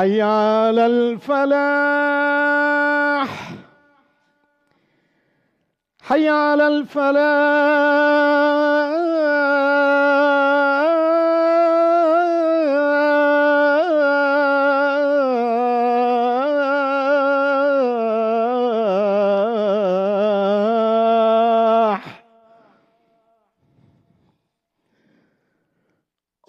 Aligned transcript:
حي 0.00 0.22
على 0.22 0.86
الفلاح. 0.86 1.90
حي 6.02 6.28
على 6.28 6.68
الفلاح. 6.68 7.30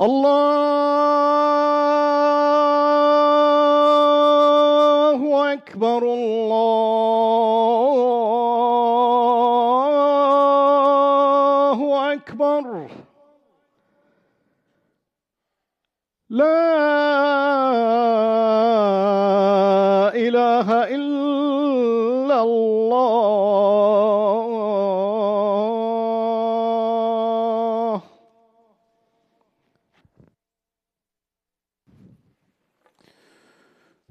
الله 0.01 0.60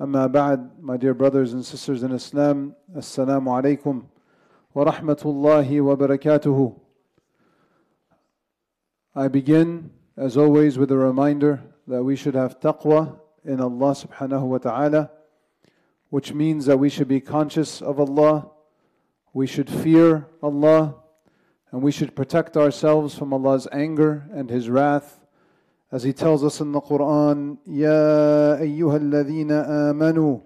أما 0.00 0.26
بعد, 0.30 0.70
my 0.80 0.96
dear 0.96 1.14
brothers 1.14 1.52
and 1.52 1.64
sisters 1.64 2.02
in 2.02 2.12
Islam, 2.12 2.74
Assalamu 2.94 3.46
alaikum 3.46 4.04
wa 4.74 4.84
rahmatullahi 4.84 5.82
wa 5.82 5.96
barakatuhu. 5.96 6.78
I 9.14 9.28
begin, 9.28 9.90
as 10.16 10.36
always, 10.36 10.76
with 10.76 10.90
a 10.90 10.96
reminder 10.96 11.62
that 11.86 12.02
we 12.02 12.16
should 12.16 12.34
have 12.34 12.60
taqwa 12.60 13.18
in 13.44 13.60
Allah 13.60 13.92
subhanahu 13.92 14.42
wa 14.42 14.58
ta'ala, 14.58 15.10
which 16.10 16.34
means 16.34 16.66
that 16.66 16.78
we 16.78 16.90
should 16.90 17.08
be 17.08 17.20
conscious 17.20 17.80
of 17.80 17.98
Allah, 17.98 18.50
we 19.32 19.46
should 19.46 19.70
fear 19.70 20.26
Allah, 20.42 20.96
and 21.70 21.82
we 21.82 21.92
should 21.92 22.14
protect 22.14 22.56
ourselves 22.56 23.16
from 23.16 23.32
Allah's 23.32 23.66
anger 23.72 24.28
and 24.32 24.50
His 24.50 24.68
wrath. 24.68 25.19
As 25.92 26.02
He 26.02 26.12
tells 26.12 26.44
us 26.44 26.60
in 26.60 26.72
the 26.72 26.80
Quran, 26.80 27.58
يا 27.66 28.60
أيها 28.60 28.96
الذين 28.96 29.50
آمنوا 29.50 30.38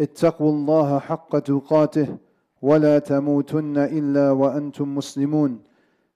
اتقوا 0.00 0.52
الله 0.52 0.98
حق 0.98 1.38
تقاته 1.38 2.18
ولا 2.62 2.98
تموتن 2.98 3.78
إلا 3.78 4.30
وأنتم 4.32 4.94
مسلمون. 4.94 5.60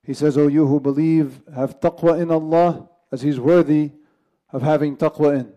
He 0.02 0.14
says, 0.14 0.38
O 0.38 0.46
you 0.48 0.66
who 0.66 0.80
believe, 0.80 1.42
have 1.54 1.80
taqwa 1.80 2.20
in 2.20 2.30
Allah 2.30 2.88
as 3.12 3.22
He's 3.22 3.38
worthy 3.38 3.92
of 4.52 4.62
having 4.62 4.96
taqwa 4.96 5.40
in. 5.40 5.52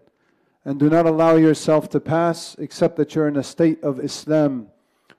And 0.63 0.79
do 0.79 0.89
not 0.89 1.05
allow 1.05 1.35
yourself 1.35 1.89
to 1.89 1.99
pass 1.99 2.55
except 2.59 2.95
that 2.97 3.15
you're 3.15 3.27
in 3.27 3.37
a 3.37 3.43
state 3.43 3.81
of 3.83 3.99
Islam 3.99 4.67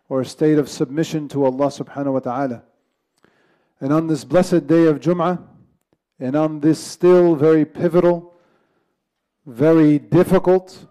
or 0.08 0.20
a 0.20 0.26
state 0.26 0.58
of 0.58 0.68
submission 0.68 1.28
to 1.28 1.44
Allah 1.44 1.66
subhanahu 1.66 2.12
wa 2.12 2.18
ta'ala. 2.20 2.62
And 3.80 3.92
on 3.92 4.06
this 4.06 4.24
blessed 4.24 4.66
day 4.66 4.84
of 4.86 5.00
Jum'ah, 5.00 5.42
and 6.19 6.35
on 6.35 6.61
this 6.61 6.83
still 6.83 7.35
very 7.35 7.63
pivotal, 7.65 8.33
very 9.45 9.99
difficult, 9.99 10.87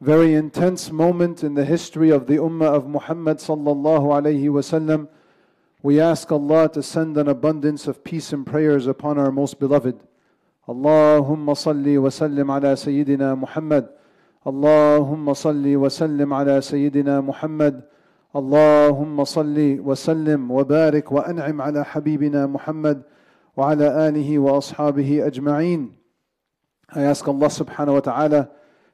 very 0.00 0.34
intense 0.34 0.90
moment 0.92 1.42
in 1.42 1.54
the 1.54 1.64
history 1.64 2.10
of 2.10 2.26
the 2.26 2.36
Ummah 2.36 2.72
of 2.72 2.86
Muhammad 2.86 3.38
sallallahu 3.38 4.06
alayhi 4.08 4.44
wasallam, 4.44 5.08
we 5.82 6.00
ask 6.00 6.30
Allah 6.30 6.68
to 6.72 6.82
send 6.82 7.16
an 7.16 7.28
abundance 7.28 7.86
of 7.86 8.04
peace 8.04 8.32
and 8.32 8.46
prayers 8.46 8.86
upon 8.86 9.18
our 9.18 9.32
most 9.32 9.58
beloved. 9.58 9.98
Allahumma 10.68 11.56
salli 11.56 11.98
wa 11.98 12.08
sallim 12.08 12.54
ala 12.54 12.76
Sayyidina 12.76 13.36
Muhammad. 13.36 13.88
Allahumma 14.46 15.34
salli 15.34 15.76
wa 15.76 15.88
sallim 15.88 16.32
ala 16.32 16.60
Sayyidina 16.60 17.24
Muhammad. 17.24 17.82
Allahumma 18.34 19.26
salli 19.26 19.80
wa 19.80 19.94
sallim 19.94 20.46
wa 20.48 20.62
barik 20.62 21.10
wa 21.10 21.24
an'im 21.24 21.60
ala 21.66 21.84
Habibina 21.84 22.48
Muhammad. 22.48 23.02
وعلى 23.57 24.09
اله 24.09 24.39
واصحابه 24.39 25.25
اجمعين. 25.27 25.91
I 26.89 27.01
ask 27.01 27.27
Allah 27.27 27.47
subhanahu 27.47 27.93
wa 27.93 27.99
ta'ala 27.99 28.49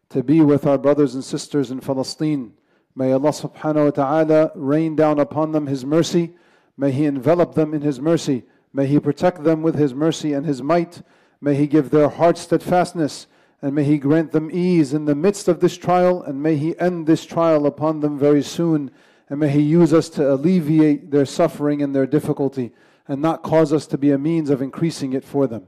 to 0.10 0.24
be 0.24 0.42
with 0.42 0.66
our 0.66 0.78
brothers 0.78 1.16
and 1.16 1.24
sisters 1.24 1.72
in 1.72 1.80
Palestine. 1.80 2.54
May 2.96 3.12
Allah 3.12 3.30
subhanahu 3.30 3.86
wa 3.86 3.92
ta'ala 3.92 4.52
rain 4.56 4.96
down 4.96 5.20
upon 5.20 5.52
them 5.52 5.68
His 5.68 5.86
mercy. 5.86 6.36
May 6.78 6.92
He 6.92 7.06
envelop 7.06 7.56
them 7.56 7.74
in 7.74 7.82
His 7.82 8.00
mercy. 8.00 8.44
May 8.74 8.88
He 8.88 9.00
protect 9.00 9.44
them 9.44 9.62
with 9.62 9.76
His 9.76 9.94
mercy 9.94 10.34
and 10.34 10.46
His 10.46 10.62
might. 10.62 11.02
May 11.40 11.56
He 11.56 11.68
give 11.68 11.90
their 11.90 12.10
hearts 12.10 12.42
steadfastness. 12.42 13.28
And 13.62 13.76
may 13.76 13.84
He 13.84 13.98
grant 13.98 14.32
them 14.32 14.50
ease 14.52 14.94
in 14.94 15.06
the 15.06 15.16
midst 15.16 15.48
of 15.48 15.60
this 15.60 15.78
trial. 15.78 16.22
And 16.22 16.42
may 16.42 16.56
He 16.56 16.78
end 16.80 17.08
this 17.08 17.26
trial 17.26 17.66
upon 17.66 18.00
them 18.00 18.18
very 18.18 18.44
soon. 18.44 18.92
and 19.30 19.40
may 19.40 19.50
He 19.50 19.62
use 19.62 19.94
us 19.94 20.10
to 20.10 20.34
alleviate 20.34 21.12
their 21.12 21.26
suffering 21.26 21.82
and 21.82 21.96
their 21.96 22.06
difficulty 22.06 22.72
and 23.09 23.23
not 23.23 23.43
cause 23.43 23.73
us 23.73 23.87
to 23.89 23.99
be 23.99 24.11
a 24.11 24.19
means 24.19 24.51
of 24.51 24.63
increasing 24.63 25.13
it 25.13 25.25
for 25.25 25.47
them. 25.47 25.67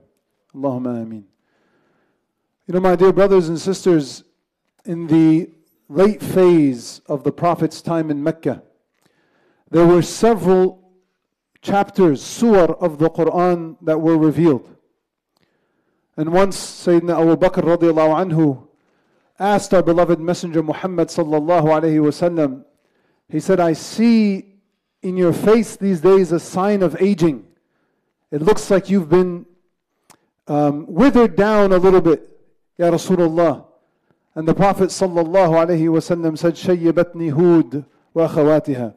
Allahumma 0.55 1.03
ameen. 1.03 1.25
You 2.67 2.75
know, 2.75 2.81
my 2.81 2.97
dear 2.97 3.13
brothers 3.13 3.49
and 3.49 3.59
sisters, 3.59 4.25
in 4.85 5.07
the 5.07 5.51
late 5.89 6.23
phase 6.23 7.01
of 7.07 7.25
the 7.25 7.33
Prophet's 7.33 7.81
time 7.81 8.11
in 8.11 8.23
Mecca, 8.23 8.63
there 9.71 9.87
were 9.87 10.03
several 10.03 10.93
chapters, 11.63 12.23
surah 12.23 12.75
of 12.75 12.99
the 12.99 13.11
Quran 13.11 13.77
that 13.83 14.01
were 14.01 14.17
revealed. 14.17 14.75
And 16.17 16.33
once 16.33 16.57
Sayyidina 16.59 17.21
Abu 17.21 17.37
Bakr 17.37 17.63
radiallahu 17.63 18.33
anhu 18.33 18.67
asked 19.39 19.73
our 19.73 19.83
beloved 19.83 20.19
Messenger 20.19 20.63
Muhammad 20.63 21.09
sallallahu 21.09 21.65
alayhi 21.65 22.01
wasallam, 22.01 22.65
he 23.29 23.41
said, 23.41 23.61
I 23.61 23.73
see 23.73 24.48
in 25.03 25.17
your 25.17 25.33
face 25.33 25.77
these 25.77 26.01
days 26.01 26.33
a 26.33 26.41
sign 26.41 26.83
of 26.83 27.01
aging. 27.01 27.45
It 28.31 28.43
looks 28.43 28.71
like 28.71 28.91
you've 28.91 29.09
been 29.09 29.47
um, 30.47 30.87
withered 30.89 31.37
down 31.37 31.73
a 31.73 31.77
little 31.77 32.01
bit, 32.01 32.29
Ya 32.77 32.91
Rasulullah. 32.91 33.65
And 34.35 34.47
the 34.47 34.55
Prophet 34.55 34.91
sallallahu 34.91 35.67
alaihi 35.67 35.89
wasallam 35.89 36.39
said, 36.39 36.55
"Shayyabatni 36.55 37.33
Hud 37.33 37.85
wa 38.15 38.29
akhawatiha." 38.29 38.95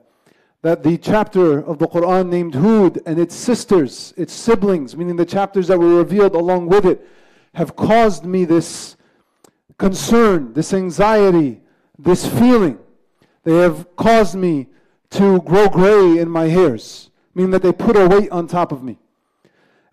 That 0.61 0.83
the 0.83 0.97
chapter 0.97 1.59
of 1.59 1.79
the 1.79 1.87
Quran 1.87 2.29
named 2.29 2.55
Hud 2.55 3.01
and 3.05 3.19
its 3.19 3.35
sisters, 3.35 4.13
its 4.17 4.33
siblings, 4.33 4.95
meaning 4.95 5.15
the 5.15 5.25
chapters 5.25 5.67
that 5.67 5.79
were 5.79 5.95
revealed 5.95 6.35
along 6.35 6.67
with 6.67 6.85
it, 6.85 7.07
have 7.55 7.75
caused 7.75 8.25
me 8.25 8.45
this 8.45 8.95
concern, 9.77 10.53
this 10.53 10.73
anxiety, 10.73 11.61
this 11.97 12.27
feeling. 12.27 12.77
They 13.43 13.57
have 13.57 13.95
caused 13.95 14.35
me 14.35 14.67
to 15.11 15.41
grow 15.41 15.69
gray 15.69 16.17
in 16.17 16.29
my 16.29 16.47
hairs, 16.47 17.11
meaning 17.35 17.51
that 17.51 17.61
they 17.61 17.71
put 17.71 17.95
a 17.95 18.07
weight 18.07 18.31
on 18.31 18.47
top 18.47 18.71
of 18.71 18.83
me. 18.83 18.97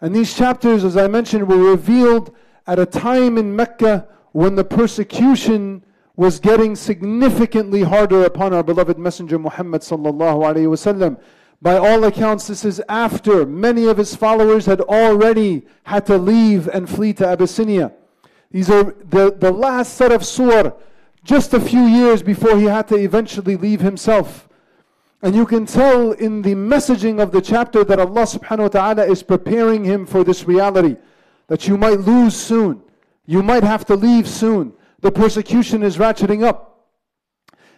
And 0.01 0.15
these 0.15 0.35
chapters, 0.35 0.85
as 0.85 0.97
I 0.97 1.09
mentioned, 1.09 1.49
were 1.49 1.71
revealed 1.71 2.35
at 2.67 2.79
a 2.79 2.87
time 2.87 3.37
in 3.37 3.55
Mecca 3.55 4.09
when 4.33 4.55
the 4.55 4.65
persecution 4.65 5.85
was 6.15 6.39
getting 6.39 6.77
significantly 6.77 7.83
harder 7.83 8.25
upon 8.25 8.53
our 8.53 8.63
beloved 8.63 8.99
Messenger 8.99 9.39
Muhammad 9.39 9.83
sallallahu 9.83 10.43
alaihi 10.43 10.67
wasallam. 10.67 11.21
By 11.61 11.77
all 11.77 12.05
accounts, 12.05 12.47
this 12.47 12.65
is 12.65 12.81
after 12.89 13.45
many 13.45 13.87
of 13.87 13.97
his 13.97 14.15
followers 14.15 14.67
had 14.67 14.81
already 14.81 15.67
had 15.85 16.07
to 16.07 16.17
leave 16.17 16.69
and 16.69 16.89
flee 16.89 17.13
to 17.15 17.27
Abyssinia. 17.27 17.93
These 18.51 18.71
are 18.71 18.85
the, 18.85 19.35
the 19.37 19.51
last 19.51 19.95
set 19.95 20.13
of 20.13 20.25
surah, 20.25 20.73
just 21.25 21.55
a 21.55 21.61
few 21.61 21.83
years 21.83 22.23
before 22.23 22.57
he 22.57 22.65
had 22.65 22.87
to 22.89 22.97
eventually 22.97 23.57
leave 23.57 23.81
himself. 23.81 24.48
And 25.23 25.35
you 25.35 25.47
can 25.47 25.67
tell 25.67 26.13
in 26.13 26.43
the 26.43 26.55
messaging 26.55 27.21
of 27.21 27.33
the 27.33 27.41
chapter 27.41 27.83
that 27.85 27.99
Allah 27.99 28.23
subhanahu 28.23 28.59
wa 28.59 28.69
ta'ala 28.69 29.07
is 29.07 29.23
preparing 29.23 29.85
him 29.85 30.07
for 30.07 30.23
this 30.23 30.45
reality 30.45 30.97
that 31.49 31.67
you 31.67 31.77
might 31.77 32.01
lose 32.01 32.37
soon. 32.37 32.83
You 33.27 33.43
might 33.43 33.65
have 33.65 33.85
to 33.87 33.97
leave 33.97 34.29
soon. 34.29 34.73
The 35.01 35.11
persecution 35.11 35.83
is 35.83 35.97
ratcheting 35.97 36.45
up. 36.45 36.87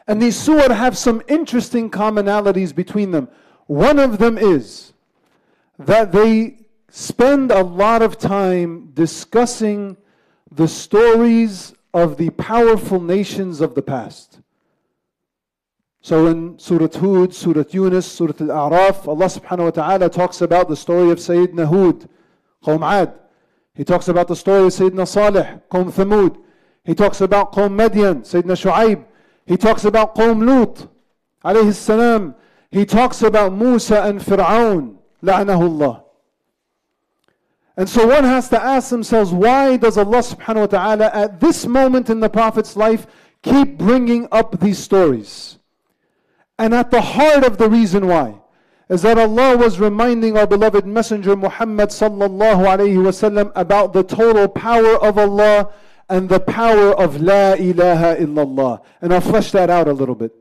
And 0.06 0.20
these 0.20 0.36
surah 0.36 0.74
have 0.74 0.98
some 0.98 1.22
interesting 1.28 1.90
commonalities 1.90 2.74
between 2.74 3.10
them. 3.10 3.28
One 3.66 3.98
of 3.98 4.18
them 4.18 4.36
is 4.36 4.92
that 5.78 6.12
they 6.12 6.58
spend 6.90 7.52
a 7.52 7.62
lot 7.62 8.02
of 8.02 8.18
time 8.18 8.90
discussing 8.92 9.96
the 10.50 10.68
stories 10.68 11.72
of 11.94 12.16
the 12.16 12.30
powerful 12.30 13.00
nations 13.00 13.60
of 13.60 13.74
the 13.74 13.82
past. 13.82 14.39
So 16.02 16.26
in 16.28 16.58
Surah 16.58 16.88
Hud, 16.98 17.34
Surah 17.34 17.64
Yunus, 17.70 18.10
Surah 18.10 18.32
Al-A'raf, 18.40 19.06
Allah 19.06 19.26
subhanahu 19.26 19.64
wa 19.64 19.70
ta'ala 19.70 20.08
talks 20.08 20.40
about 20.40 20.68
the 20.68 20.76
story 20.76 21.10
of 21.10 21.18
Sayyidina 21.18 21.66
Hud, 21.66 22.08
Qawm 22.64 22.82
Ad. 22.90 23.12
He 23.74 23.84
talks 23.84 24.08
about 24.08 24.26
the 24.26 24.36
story 24.36 24.64
of 24.64 24.72
Sayyidina 24.72 25.06
Salih, 25.06 25.60
Qawm 25.70 25.92
Thamud. 25.92 26.38
He 26.84 26.94
talks 26.94 27.20
about 27.20 27.52
Qawm 27.52 27.72
Madian, 27.72 28.22
Sayyidina 28.22 28.56
Shu'aib. 28.56 29.04
He 29.44 29.58
talks 29.58 29.84
about 29.84 30.14
Qawm 30.14 30.46
Lut, 30.46 30.88
alayhi 31.44 31.74
salam. 31.74 32.34
He 32.70 32.86
talks 32.86 33.20
about 33.20 33.52
Musa 33.52 34.02
and 34.02 34.20
Fir'aun, 34.20 34.96
la'anahullah. 35.22 36.04
And 37.76 37.88
so 37.88 38.06
one 38.06 38.24
has 38.24 38.48
to 38.50 38.62
ask 38.62 38.90
themselves, 38.90 39.32
why 39.32 39.76
does 39.76 39.98
Allah 39.98 40.18
subhanahu 40.18 40.60
wa 40.60 40.66
ta'ala 40.66 41.10
at 41.12 41.40
this 41.40 41.66
moment 41.66 42.08
in 42.08 42.20
the 42.20 42.28
Prophet's 42.28 42.76
life 42.76 43.06
keep 43.42 43.76
bringing 43.76 44.28
up 44.32 44.60
these 44.60 44.78
stories? 44.78 45.58
And 46.60 46.74
at 46.74 46.90
the 46.90 47.00
heart 47.00 47.42
of 47.42 47.56
the 47.56 47.70
reason 47.70 48.06
why 48.06 48.34
is 48.90 49.00
that 49.00 49.16
Allah 49.16 49.56
was 49.56 49.80
reminding 49.80 50.36
our 50.36 50.46
beloved 50.46 50.84
Messenger 50.84 51.34
Muhammad 51.34 51.88
sallallahu 51.88 52.66
alayhi 52.66 53.00
wasallam 53.00 53.50
about 53.56 53.94
the 53.94 54.02
total 54.02 54.46
power 54.46 54.96
of 54.96 55.16
Allah 55.16 55.72
and 56.10 56.28
the 56.28 56.38
power 56.38 56.92
of 56.92 57.22
La 57.22 57.54
ilaha 57.54 58.16
illallah. 58.16 58.82
And 59.00 59.14
I'll 59.14 59.22
flesh 59.22 59.52
that 59.52 59.70
out 59.70 59.88
a 59.88 59.92
little 59.94 60.14
bit. 60.14 60.34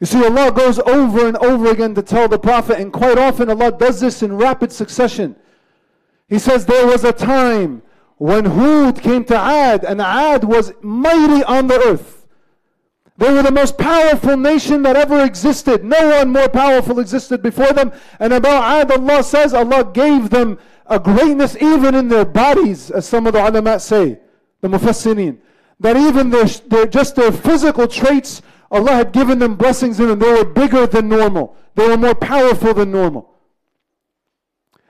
You 0.00 0.06
see, 0.06 0.24
Allah 0.24 0.50
goes 0.50 0.78
over 0.78 1.28
and 1.28 1.36
over 1.36 1.70
again 1.70 1.94
to 1.96 2.02
tell 2.02 2.26
the 2.26 2.38
Prophet, 2.38 2.78
and 2.80 2.90
quite 2.90 3.18
often 3.18 3.50
Allah 3.50 3.72
does 3.72 4.00
this 4.00 4.22
in 4.22 4.34
rapid 4.38 4.72
succession. 4.72 5.36
He 6.28 6.38
says, 6.38 6.64
There 6.64 6.86
was 6.86 7.04
a 7.04 7.12
time 7.12 7.82
when 8.16 8.46
Hud 8.46 9.02
came 9.02 9.24
to 9.26 9.36
Ad, 9.36 9.84
and 9.84 10.00
Ad 10.00 10.44
was 10.44 10.72
mighty 10.80 11.44
on 11.44 11.66
the 11.66 11.78
earth. 11.78 12.13
They 13.16 13.32
were 13.32 13.42
the 13.42 13.52
most 13.52 13.78
powerful 13.78 14.36
nation 14.36 14.82
that 14.82 14.96
ever 14.96 15.24
existed. 15.24 15.84
No 15.84 16.18
one 16.18 16.30
more 16.30 16.48
powerful 16.48 16.98
existed 16.98 17.42
before 17.42 17.72
them. 17.72 17.92
And 18.18 18.32
about 18.32 18.64
Ad, 18.64 18.90
Allah 18.90 19.22
says 19.22 19.54
Allah 19.54 19.88
gave 19.92 20.30
them 20.30 20.58
a 20.86 20.98
greatness 20.98 21.56
even 21.60 21.94
in 21.94 22.08
their 22.08 22.24
bodies, 22.24 22.90
as 22.90 23.06
some 23.06 23.26
of 23.26 23.32
the 23.32 23.48
ulama 23.48 23.78
say, 23.78 24.18
the 24.60 24.68
mufassirin. 24.68 25.38
That 25.78 25.96
even 25.96 26.30
their, 26.30 26.44
their, 26.44 26.86
just 26.86 27.14
their 27.14 27.30
physical 27.30 27.86
traits, 27.86 28.42
Allah 28.70 28.92
had 28.92 29.12
given 29.12 29.38
them 29.38 29.54
blessings 29.54 30.00
in 30.00 30.08
them. 30.08 30.18
They 30.18 30.32
were 30.32 30.44
bigger 30.44 30.86
than 30.86 31.08
normal. 31.08 31.56
They 31.76 31.88
were 31.88 31.96
more 31.96 32.14
powerful 32.14 32.74
than 32.74 32.90
normal. 32.90 33.30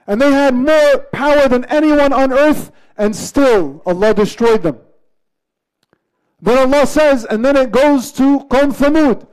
And 0.07 0.19
they 0.19 0.31
had 0.31 0.55
more 0.55 0.97
power 1.13 1.47
than 1.47 1.65
anyone 1.65 2.13
on 2.13 2.33
earth, 2.33 2.71
and 2.97 3.15
still 3.15 3.83
Allah 3.85 4.13
destroyed 4.13 4.63
them. 4.63 4.79
Then 6.45 6.59
Allah 6.59 6.85
says, 6.85 7.25
and 7.25 7.43
then 7.43 7.55
it 7.55 7.71
goes 7.71 8.11
to 8.11 8.41
Qawm 8.51 8.71
Thamud. 8.71 9.25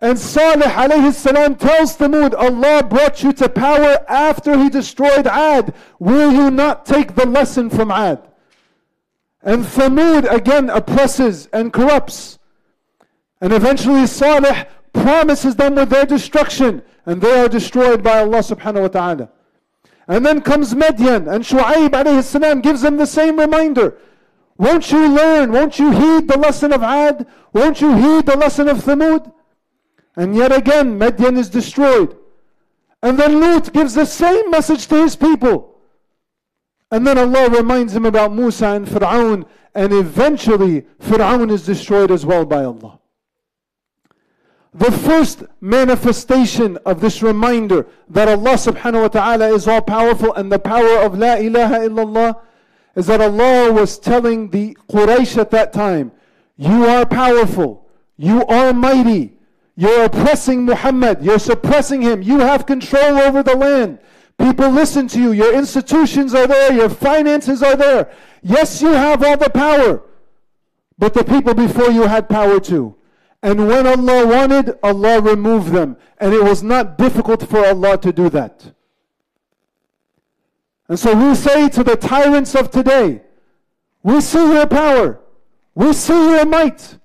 And 0.00 0.18
Salih 0.18 0.62
alayhi 0.62 1.12
salam 1.12 1.56
tells 1.56 1.94
Thamud, 1.98 2.32
Allah 2.32 2.82
brought 2.82 3.22
you 3.22 3.34
to 3.34 3.50
power 3.50 3.98
after 4.08 4.56
He 4.56 4.70
destroyed 4.70 5.26
Ad. 5.26 5.74
Will 5.98 6.32
you 6.32 6.50
not 6.50 6.86
take 6.86 7.16
the 7.16 7.26
lesson 7.26 7.68
from 7.68 7.90
Ad? 7.90 8.26
And 9.42 9.62
Thamud 9.62 10.30
again 10.32 10.70
oppresses 10.70 11.50
and 11.52 11.70
corrupts. 11.70 12.38
And 13.42 13.52
eventually 13.52 14.06
Salih 14.06 14.64
promises 14.94 15.56
them 15.56 15.74
with 15.74 15.90
their 15.90 16.06
destruction. 16.06 16.82
And 17.04 17.20
they 17.20 17.40
are 17.40 17.48
destroyed 17.48 18.02
by 18.02 18.20
Allah 18.20 18.38
subhanahu 18.38 18.80
wa 18.80 18.88
ta'ala. 18.88 19.28
And 20.08 20.24
then 20.24 20.40
comes 20.40 20.74
Midian, 20.74 21.28
and 21.28 21.44
Shu'aib 21.44 21.90
alayhi 21.90 22.24
salam 22.24 22.62
gives 22.62 22.80
them 22.80 22.96
the 22.96 23.06
same 23.06 23.38
reminder. 23.38 23.98
Won't 24.56 24.92
you 24.92 25.08
learn? 25.08 25.50
Won't 25.52 25.78
you 25.78 25.90
heed 25.90 26.28
the 26.28 26.38
lesson 26.38 26.72
of 26.72 26.82
Ad? 26.82 27.26
Won't 27.52 27.80
you 27.80 27.94
heed 27.94 28.26
the 28.26 28.36
lesson 28.36 28.68
of 28.68 28.78
Thamud? 28.78 29.32
And 30.16 30.36
yet 30.36 30.52
again, 30.52 30.96
Midian 30.96 31.36
is 31.36 31.48
destroyed. 31.48 32.16
And 33.02 33.18
then 33.18 33.40
Lut 33.40 33.72
gives 33.72 33.94
the 33.94 34.06
same 34.06 34.50
message 34.50 34.86
to 34.88 35.02
his 35.02 35.16
people. 35.16 35.78
And 36.90 37.06
then 37.06 37.18
Allah 37.18 37.50
reminds 37.50 37.94
him 37.94 38.06
about 38.06 38.32
Musa 38.32 38.68
and 38.68 38.86
Fir'aun, 38.86 39.44
and 39.74 39.92
eventually 39.92 40.82
Fir'aun 41.00 41.50
is 41.50 41.66
destroyed 41.66 42.12
as 42.12 42.24
well 42.24 42.46
by 42.46 42.64
Allah. 42.64 43.00
The 44.72 44.90
first 44.90 45.44
manifestation 45.60 46.78
of 46.86 47.00
this 47.00 47.22
reminder 47.22 47.86
that 48.08 48.28
Allah 48.28 48.54
subhanahu 48.54 49.02
wa 49.02 49.08
ta'ala 49.08 49.52
is 49.54 49.68
all 49.68 49.82
powerful 49.82 50.32
and 50.34 50.50
the 50.50 50.58
power 50.58 50.98
of 50.98 51.18
La 51.18 51.34
ilaha 51.34 51.88
illallah 51.88 52.40
is 52.96 53.06
that 53.06 53.20
Allah 53.20 53.72
was 53.72 53.98
telling 53.98 54.50
the 54.50 54.76
Quraysh 54.90 55.36
at 55.38 55.50
that 55.50 55.72
time, 55.72 56.12
You 56.56 56.84
are 56.86 57.06
powerful, 57.06 57.88
you 58.16 58.44
are 58.46 58.72
mighty, 58.72 59.36
you're 59.76 60.04
oppressing 60.04 60.64
Muhammad, 60.64 61.24
you're 61.24 61.38
suppressing 61.38 62.02
him, 62.02 62.22
you 62.22 62.38
have 62.40 62.66
control 62.66 63.18
over 63.18 63.42
the 63.42 63.56
land. 63.56 63.98
People 64.38 64.70
listen 64.70 65.08
to 65.08 65.20
you, 65.20 65.32
your 65.32 65.54
institutions 65.54 66.34
are 66.34 66.46
there, 66.46 66.72
your 66.72 66.88
finances 66.88 67.62
are 67.62 67.76
there. 67.76 68.12
Yes, 68.42 68.82
you 68.82 68.92
have 68.92 69.22
all 69.22 69.36
the 69.36 69.50
power, 69.50 70.02
but 70.98 71.14
the 71.14 71.24
people 71.24 71.54
before 71.54 71.90
you 71.90 72.02
had 72.02 72.28
power 72.28 72.60
too. 72.60 72.96
And 73.42 73.68
when 73.68 73.86
Allah 73.86 74.26
wanted, 74.26 74.78
Allah 74.82 75.20
removed 75.20 75.72
them. 75.72 75.98
And 76.18 76.32
it 76.32 76.42
was 76.42 76.62
not 76.62 76.96
difficult 76.96 77.46
for 77.46 77.64
Allah 77.64 77.98
to 77.98 78.10
do 78.10 78.30
that. 78.30 78.73
And 80.88 80.98
so 80.98 81.14
we 81.14 81.34
say 81.34 81.68
to 81.70 81.82
the 81.82 81.96
tyrants 81.96 82.54
of 82.54 82.70
today, 82.70 83.22
we 84.02 84.20
see 84.20 84.52
your 84.52 84.66
power, 84.66 85.20
we 85.74 85.92
see 85.94 86.12
your 86.12 86.44
might, 86.44 86.98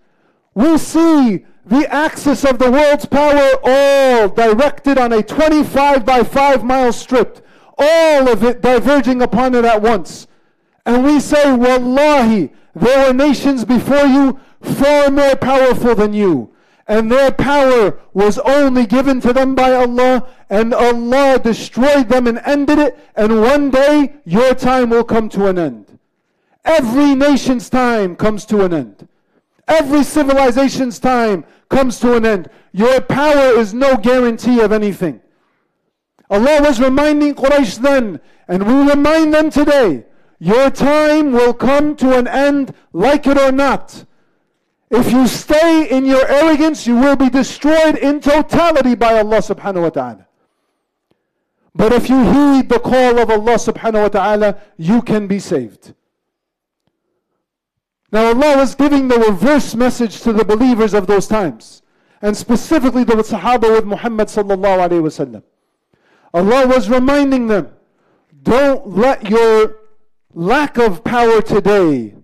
we 0.54 0.78
see 0.78 1.46
the 1.66 1.88
axis 1.94 2.44
of 2.44 2.60
the 2.60 2.70
world's 2.70 3.06
power 3.06 3.52
all 3.64 4.30
directed 4.30 4.98
on 4.98 5.14
a 5.14 5.24
25 5.24 6.04
by 6.06 6.24
5 6.24 6.64
mile 6.64 6.92
strip, 6.92 7.46
all 7.78 8.28
of 8.28 8.44
it 8.44 8.62
diverging 8.62 9.22
upon 9.22 9.56
it 9.56 9.64
at 9.64 9.82
once. 9.82 10.28
And 10.86 11.06
we 11.06 11.20
say, 11.20 11.54
Wallahi, 11.54 12.52
there 12.76 13.08
were 13.08 13.14
nations 13.14 13.64
before 13.64 14.06
you 14.06 14.40
far 14.62 15.10
more 15.10 15.36
powerful 15.36 15.96
than 15.96 16.14
you. 16.14 16.54
And 16.90 17.12
their 17.12 17.32
power 17.32 18.00
was 18.14 18.40
only 18.40 18.88
given 18.88 19.22
to 19.22 19.32
them 19.32 19.54
by 19.54 19.74
Allah, 19.74 20.28
and 20.50 20.74
Allah 20.74 21.40
destroyed 21.40 22.10
them 22.10 22.26
and 22.26 22.42
ended 22.44 22.80
it. 22.80 22.98
And 23.16 23.42
one 23.42 23.70
day 23.70 24.16
your 24.26 24.56
time 24.56 24.90
will 24.90 25.04
come 25.04 25.30
to 25.30 25.46
an 25.46 25.60
end. 25.60 26.00
Every 26.66 27.14
nation's 27.14 27.70
time 27.70 28.16
comes 28.16 28.44
to 28.48 28.66
an 28.66 28.74
end. 28.74 29.08
Every 29.68 30.04
civilization's 30.04 30.98
time 30.98 31.46
comes 31.70 32.00
to 32.00 32.16
an 32.16 32.26
end. 32.26 32.50
Your 32.72 33.02
power 33.02 33.54
is 33.60 33.72
no 33.72 33.96
guarantee 33.96 34.60
of 34.60 34.72
anything. 34.72 35.22
Allah 36.28 36.60
was 36.64 36.82
reminding 36.82 37.36
Quraysh 37.36 37.78
then, 37.78 38.20
and 38.48 38.66
we 38.66 38.90
remind 38.90 39.32
them 39.36 39.52
today 39.52 40.06
your 40.40 40.72
time 40.72 41.34
will 41.34 41.54
come 41.54 41.96
to 41.98 42.18
an 42.18 42.28
end, 42.28 42.74
like 42.94 43.28
it 43.28 43.38
or 43.38 43.52
not. 43.52 44.06
If 44.92 45.12
you 45.12 45.28
stay 45.28 45.88
in 45.90 46.06
your 46.06 46.26
arrogance, 46.28 46.88
you 46.88 46.96
will 46.96 47.16
be 47.16 47.30
destroyed 47.30 47.96
in 47.98 48.20
totality 48.22 48.96
by 48.96 49.20
Allah 49.20 49.38
subhanahu 49.38 49.84
wa 49.84 49.90
ta'ala. 49.90 50.28
But 51.76 51.94
if 51.94 52.10
you 52.10 52.20
heed 52.24 52.70
the 52.70 52.80
call 52.80 53.20
of 53.20 53.30
Allah 53.30 53.56
subhanahu 53.56 54.02
wa 54.02 54.10
ta'ala, 54.10 54.62
you 54.78 55.02
can 55.04 55.28
be 55.28 55.40
saved. 55.40 55.94
Now 58.12 58.28
Allah 58.28 58.58
was 58.58 58.74
giving 58.74 59.08
the 59.08 59.20
reverse 59.20 59.76
message 59.76 60.22
to 60.22 60.34
the 60.34 60.44
believers 60.44 60.96
of 60.96 61.06
those 61.06 61.28
times, 61.28 61.84
and 62.24 62.36
specifically 62.36 63.04
the 63.04 63.14
Sahaba 63.16 63.72
with 63.72 63.86
Muhammad 63.86 64.28
sallallahu 64.28 64.90
alaihi 64.90 65.04
wasallam. 65.04 65.44
Allah 66.34 66.68
was 66.68 66.90
reminding 66.90 67.48
them, 67.48 67.72
don't 68.42 68.98
let 68.98 69.30
your 69.30 69.78
lack 70.34 70.78
of 70.78 71.04
power 71.04 71.42
today 71.42 72.16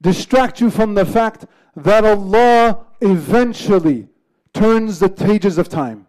distract 0.00 0.60
you 0.60 0.70
from 0.70 0.94
the 0.94 1.04
fact 1.06 1.46
that 1.76 2.04
Allah 2.04 2.86
eventually 3.00 4.08
turns 4.52 4.98
the 4.98 5.08
pages 5.08 5.58
of 5.58 5.68
time. 5.68 6.06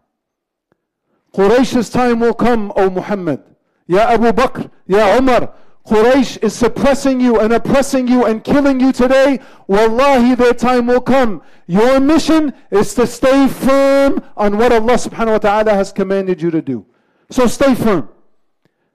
Quraysh's 1.34 1.90
time 1.90 2.20
will 2.20 2.34
come, 2.34 2.72
O 2.76 2.90
Muhammad. 2.90 3.44
Ya 3.88 4.10
Abu 4.10 4.32
Bakr, 4.32 4.70
Ya 4.86 5.18
Umar, 5.18 5.54
Quraysh 5.86 6.42
is 6.42 6.54
suppressing 6.54 7.20
you 7.20 7.40
and 7.40 7.52
oppressing 7.52 8.08
you 8.08 8.26
and 8.26 8.44
killing 8.44 8.80
you 8.80 8.94
today. 8.94 9.40
Wallahi, 9.68 10.36
their 10.36 10.54
time 10.54 10.88
will 10.88 11.02
come. 11.02 11.42
Your 11.68 12.00
mission 12.00 12.54
is 12.72 12.94
to 12.94 13.06
stay 13.06 13.48
firm 13.48 14.24
on 14.38 14.58
what 14.58 14.72
Allah 14.72 14.94
subhanahu 14.94 15.32
wa 15.34 15.38
ta'ala 15.40 15.74
has 15.74 15.92
commanded 15.92 16.42
you 16.42 16.52
to 16.52 16.62
do. 16.62 16.86
So 17.30 17.48
stay 17.48 17.76
firm. 17.76 18.08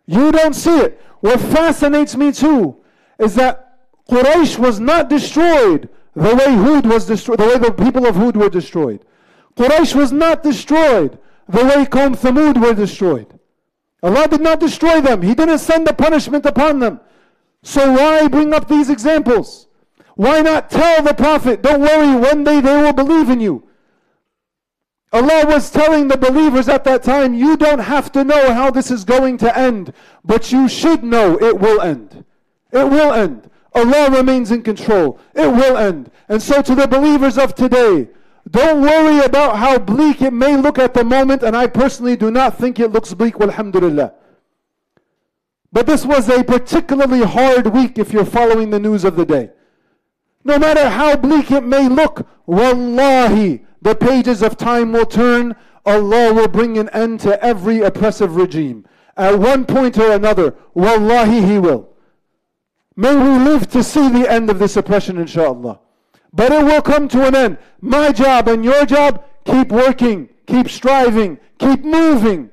You 0.06 0.32
don't 0.32 0.54
see 0.54 0.78
it. 0.78 1.00
What 1.20 1.40
fascinates 1.40 2.16
me 2.16 2.32
too 2.32 2.78
is 3.18 3.34
that 3.34 3.76
Quraysh 4.08 4.58
was 4.58 4.80
not 4.80 5.10
destroyed 5.10 5.90
the 6.18 6.34
way 6.34 6.54
Hud 6.54 6.86
was 6.86 7.06
destroyed, 7.06 7.38
the 7.38 7.46
way 7.46 7.58
the 7.58 7.72
people 7.72 8.06
of 8.06 8.16
Hud 8.16 8.36
were 8.36 8.48
destroyed. 8.48 9.04
Quraysh 9.56 9.94
was 9.94 10.12
not 10.12 10.42
destroyed 10.42 11.18
the 11.48 11.64
way 11.64 11.84
Qawm 11.86 12.16
Thamud 12.16 12.60
were 12.60 12.74
destroyed. 12.74 13.38
Allah 14.02 14.28
did 14.28 14.40
not 14.40 14.60
destroy 14.60 15.00
them. 15.00 15.22
He 15.22 15.34
didn't 15.34 15.58
send 15.58 15.86
the 15.86 15.92
punishment 15.92 16.46
upon 16.46 16.78
them. 16.78 17.00
So 17.62 17.92
why 17.92 18.28
bring 18.28 18.52
up 18.52 18.68
these 18.68 18.90
examples? 18.90 19.66
Why 20.14 20.42
not 20.42 20.70
tell 20.70 21.02
the 21.02 21.14
Prophet, 21.14 21.62
don't 21.62 21.80
worry, 21.80 22.18
one 22.18 22.44
day 22.44 22.60
they 22.60 22.76
will 22.82 22.92
believe 22.92 23.30
in 23.30 23.40
you. 23.40 23.68
Allah 25.12 25.46
was 25.46 25.70
telling 25.70 26.08
the 26.08 26.18
believers 26.18 26.68
at 26.68 26.84
that 26.84 27.02
time, 27.02 27.32
you 27.32 27.56
don't 27.56 27.78
have 27.78 28.12
to 28.12 28.24
know 28.24 28.52
how 28.52 28.70
this 28.70 28.90
is 28.90 29.04
going 29.04 29.38
to 29.38 29.58
end, 29.58 29.92
but 30.24 30.52
you 30.52 30.68
should 30.68 31.02
know 31.02 31.38
it 31.38 31.58
will 31.58 31.80
end. 31.80 32.24
It 32.72 32.90
will 32.90 33.12
end. 33.12 33.50
Allah 33.74 34.10
remains 34.10 34.50
in 34.50 34.62
control. 34.62 35.18
It 35.34 35.46
will 35.46 35.76
end. 35.76 36.10
And 36.28 36.42
so 36.42 36.62
to 36.62 36.74
the 36.74 36.88
believers 36.88 37.38
of 37.38 37.54
today, 37.54 38.08
don't 38.50 38.80
worry 38.80 39.24
about 39.24 39.56
how 39.56 39.78
bleak 39.78 40.22
it 40.22 40.32
may 40.32 40.56
look 40.56 40.78
at 40.78 40.94
the 40.94 41.04
moment, 41.04 41.42
and 41.42 41.56
I 41.56 41.66
personally 41.66 42.16
do 42.16 42.30
not 42.30 42.56
think 42.56 42.80
it 42.80 42.92
looks 42.92 43.12
bleak, 43.12 43.40
alhamdulillah. 43.40 44.14
But 45.70 45.86
this 45.86 46.06
was 46.06 46.28
a 46.28 46.42
particularly 46.42 47.22
hard 47.22 47.66
week 47.68 47.98
if 47.98 48.12
you're 48.12 48.24
following 48.24 48.70
the 48.70 48.80
news 48.80 49.04
of 49.04 49.16
the 49.16 49.26
day. 49.26 49.50
No 50.44 50.58
matter 50.58 50.88
how 50.88 51.16
bleak 51.16 51.50
it 51.50 51.64
may 51.64 51.88
look, 51.88 52.26
wallahi, 52.46 53.66
the 53.82 53.94
pages 53.94 54.42
of 54.42 54.56
time 54.56 54.92
will 54.92 55.04
turn. 55.06 55.54
Allah 55.84 56.32
will 56.32 56.48
bring 56.48 56.78
an 56.78 56.88
end 56.90 57.20
to 57.20 57.42
every 57.44 57.80
oppressive 57.82 58.36
regime. 58.36 58.86
At 59.16 59.38
one 59.38 59.66
point 59.66 59.98
or 59.98 60.12
another, 60.12 60.54
wallahi, 60.74 61.42
He 61.42 61.58
will. 61.58 61.90
May 62.98 63.14
we 63.14 63.38
live 63.44 63.68
to 63.68 63.84
see 63.84 64.08
the 64.08 64.28
end 64.28 64.50
of 64.50 64.58
this 64.58 64.76
oppression, 64.76 65.18
inshaAllah. 65.18 65.78
But 66.32 66.50
it 66.50 66.64
will 66.64 66.82
come 66.82 67.06
to 67.06 67.28
an 67.28 67.36
end. 67.36 67.58
My 67.80 68.10
job 68.10 68.48
and 68.48 68.64
your 68.64 68.84
job, 68.86 69.22
keep 69.44 69.68
working, 69.68 70.28
keep 70.48 70.68
striving, 70.68 71.38
keep 71.60 71.84
moving. 71.84 72.50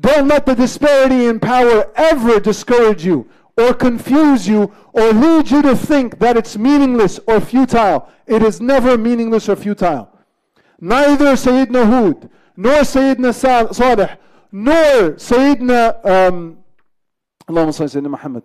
Don't 0.00 0.28
let 0.28 0.46
the 0.46 0.54
disparity 0.54 1.26
in 1.26 1.38
power 1.40 1.92
ever 1.94 2.40
discourage 2.40 3.04
you 3.04 3.28
or 3.58 3.74
confuse 3.74 4.48
you 4.48 4.72
or 4.94 5.12
lead 5.12 5.50
you 5.50 5.60
to 5.60 5.76
think 5.76 6.20
that 6.20 6.38
it's 6.38 6.56
meaningless 6.56 7.20
or 7.26 7.38
futile. 7.38 8.08
It 8.26 8.42
is 8.42 8.62
never 8.62 8.96
meaningless 8.96 9.46
or 9.46 9.56
futile. 9.56 10.10
Neither 10.80 11.34
Sayyidina 11.34 11.84
Hud, 11.84 12.30
nor 12.56 12.80
Sayyidina 12.80 13.34
Salih, 13.74 14.16
nor 14.50 15.12
Sayyidina, 15.20 16.06
um, 16.06 16.64
Allahumma 17.46 17.76
Sayyidina 17.76 18.08
Muhammad, 18.08 18.42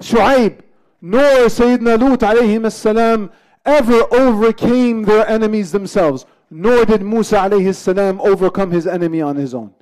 Shu'aib, 0.00 0.60
nor 1.00 1.46
Sayyidina 1.46 1.98
Lut 2.00 2.20
alayhi 2.20 2.70
salam 2.70 3.30
ever 3.64 4.02
overcame 4.14 5.02
their 5.02 5.26
enemies 5.28 5.72
themselves, 5.72 6.26
nor 6.50 6.84
did 6.84 7.02
Musa 7.02 7.36
alayhi 7.36 7.74
salam 7.74 8.20
overcome 8.20 8.70
his 8.70 8.86
enemy 8.86 9.20
on 9.20 9.36
his 9.36 9.54
own. 9.54 9.74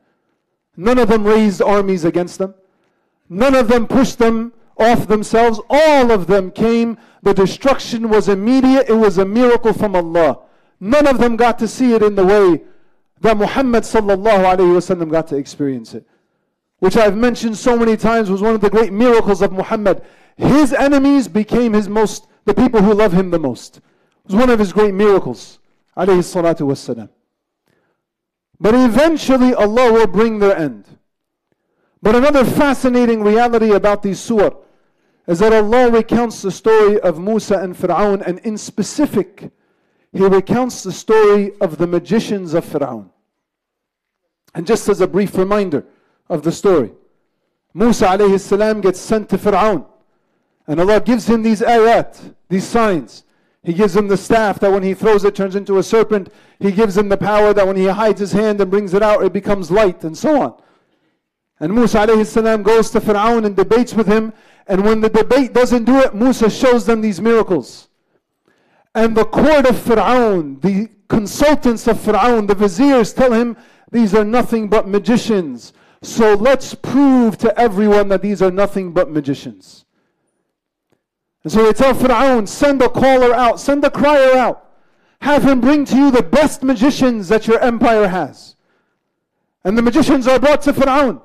None 0.76 0.98
of 0.98 1.08
them 1.08 1.24
raised 1.24 1.62
armies 1.62 2.04
against 2.04 2.38
them. 2.38 2.54
None 3.28 3.54
of 3.54 3.68
them 3.68 3.86
pushed 3.86 4.18
them 4.18 4.52
off 4.76 5.06
themselves. 5.06 5.60
All 5.70 6.10
of 6.10 6.26
them 6.26 6.50
came. 6.50 6.98
The 7.22 7.34
destruction 7.34 8.08
was 8.08 8.28
immediate. 8.28 8.88
It 8.88 8.94
was 8.94 9.18
a 9.18 9.24
miracle 9.24 9.72
from 9.72 9.94
Allah. 9.94 10.40
None 10.80 11.06
of 11.06 11.18
them 11.18 11.36
got 11.36 11.58
to 11.60 11.68
see 11.68 11.94
it 11.94 12.02
in 12.02 12.14
the 12.14 12.24
way 12.24 12.62
that 13.20 13.36
Muhammad 13.36 13.84
sallallahu 13.84 14.56
alayhi 14.56 14.74
wasallam 14.74 15.10
got 15.10 15.28
to 15.28 15.36
experience 15.36 15.94
it. 15.94 16.06
Which 16.84 16.98
I've 16.98 17.16
mentioned 17.16 17.56
so 17.56 17.78
many 17.78 17.96
times 17.96 18.30
was 18.30 18.42
one 18.42 18.54
of 18.54 18.60
the 18.60 18.68
great 18.68 18.92
miracles 18.92 19.40
of 19.40 19.52
Muhammad. 19.52 20.02
His 20.36 20.74
enemies 20.74 21.28
became 21.28 21.72
his 21.72 21.88
most, 21.88 22.26
the 22.44 22.52
people 22.52 22.82
who 22.82 22.92
love 22.92 23.14
him 23.14 23.30
the 23.30 23.38
most. 23.38 23.78
It 23.78 23.82
was 24.26 24.34
one 24.36 24.50
of 24.50 24.58
his 24.58 24.74
great 24.74 24.92
miracles. 24.92 25.60
Alayhi 25.96 26.18
salatu 26.18 26.66
wasalam. 26.66 27.08
But 28.60 28.74
eventually 28.74 29.54
Allah 29.54 29.94
will 29.94 30.06
bring 30.06 30.40
their 30.40 30.54
end. 30.54 30.84
But 32.02 32.16
another 32.16 32.44
fascinating 32.44 33.22
reality 33.22 33.70
about 33.70 34.02
these 34.02 34.20
surah 34.20 34.50
is 35.26 35.38
that 35.38 35.54
Allah 35.54 35.90
recounts 35.90 36.42
the 36.42 36.50
story 36.50 37.00
of 37.00 37.18
Musa 37.18 37.60
and 37.60 37.74
Fir'aun, 37.74 38.20
and 38.26 38.40
in 38.40 38.58
specific, 38.58 39.50
He 40.12 40.22
recounts 40.22 40.82
the 40.82 40.92
story 40.92 41.52
of 41.62 41.78
the 41.78 41.86
magicians 41.86 42.52
of 42.52 42.66
Fir'aun. 42.66 43.08
And 44.54 44.66
just 44.66 44.86
as 44.90 45.00
a 45.00 45.06
brief 45.06 45.34
reminder 45.38 45.86
of 46.28 46.42
the 46.42 46.52
story, 46.52 46.92
Musa 47.72 48.06
alayhi 48.06 48.40
salam 48.40 48.80
gets 48.80 49.00
sent 49.00 49.28
to 49.30 49.38
Fir'aun, 49.38 49.86
and 50.66 50.80
Allah 50.80 51.00
gives 51.00 51.28
him 51.28 51.42
these 51.42 51.60
ayat, 51.60 52.34
these 52.48 52.66
signs. 52.66 53.24
He 53.62 53.72
gives 53.72 53.96
him 53.96 54.08
the 54.08 54.16
staff 54.16 54.60
that 54.60 54.70
when 54.70 54.82
he 54.82 54.92
throws 54.92 55.24
it 55.24 55.34
turns 55.34 55.56
into 55.56 55.78
a 55.78 55.82
serpent. 55.82 56.30
He 56.60 56.70
gives 56.70 56.98
him 56.98 57.08
the 57.08 57.16
power 57.16 57.54
that 57.54 57.66
when 57.66 57.76
he 57.76 57.86
hides 57.86 58.20
his 58.20 58.32
hand 58.32 58.60
and 58.60 58.70
brings 58.70 58.92
it 58.92 59.02
out, 59.02 59.24
it 59.24 59.32
becomes 59.32 59.70
light, 59.70 60.04
and 60.04 60.16
so 60.16 60.42
on. 60.42 60.54
And 61.60 61.74
Musa 61.74 61.98
alayhi 61.98 62.26
salam 62.26 62.62
goes 62.62 62.90
to 62.90 63.00
Fir'aun 63.00 63.46
and 63.46 63.56
debates 63.56 63.94
with 63.94 64.06
him. 64.06 64.32
And 64.66 64.84
when 64.84 65.00
the 65.00 65.08
debate 65.08 65.54
doesn't 65.54 65.84
do 65.84 65.98
it, 65.98 66.14
Musa 66.14 66.50
shows 66.50 66.84
them 66.84 67.00
these 67.00 67.20
miracles. 67.20 67.88
And 68.94 69.16
the 69.16 69.24
court 69.24 69.66
of 69.66 69.76
Fir'aun, 69.76 70.60
the 70.60 70.90
consultants 71.08 71.86
of 71.86 71.96
Fir'aun, 71.98 72.46
the 72.46 72.54
viziers 72.54 73.12
tell 73.12 73.32
him, 73.32 73.56
these 73.90 74.14
are 74.14 74.24
nothing 74.24 74.68
but 74.68 74.88
magicians. 74.88 75.72
So 76.04 76.34
let's 76.34 76.74
prove 76.74 77.38
to 77.38 77.58
everyone 77.58 78.08
that 78.08 78.20
these 78.20 78.42
are 78.42 78.50
nothing 78.50 78.92
but 78.92 79.10
magicians. 79.10 79.86
And 81.42 81.52
so 81.52 81.64
they 81.64 81.72
tell 81.72 81.94
Fir'aun, 81.94 82.46
send 82.46 82.82
a 82.82 82.88
caller 82.88 83.34
out, 83.34 83.58
send 83.58 83.84
a 83.84 83.90
crier 83.90 84.36
out. 84.36 84.68
Have 85.20 85.44
him 85.44 85.60
bring 85.60 85.84
to 85.86 85.96
you 85.96 86.10
the 86.10 86.22
best 86.22 86.62
magicians 86.62 87.28
that 87.28 87.46
your 87.46 87.58
empire 87.60 88.08
has. 88.08 88.56
And 89.64 89.78
the 89.78 89.82
magicians 89.82 90.28
are 90.28 90.38
brought 90.38 90.60
to 90.62 90.72
Fir'aun. 90.72 91.22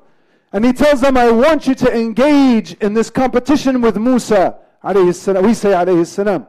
And 0.52 0.64
he 0.64 0.72
tells 0.72 1.00
them, 1.00 1.16
I 1.16 1.30
want 1.30 1.66
you 1.66 1.74
to 1.76 1.94
engage 1.94 2.74
in 2.74 2.94
this 2.94 3.10
competition 3.10 3.82
with 3.82 3.98
Musa. 3.98 4.58
We 4.82 5.12
say 5.12 5.72
alayhi 5.72 6.06
salam. 6.06 6.46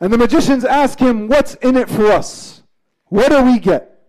And 0.00 0.12
the 0.12 0.18
magicians 0.18 0.64
ask 0.64 0.98
him, 0.98 1.28
What's 1.28 1.54
in 1.56 1.76
it 1.76 1.88
for 1.88 2.06
us? 2.06 2.62
What 3.06 3.30
do 3.30 3.42
we 3.42 3.58
get? 3.58 4.02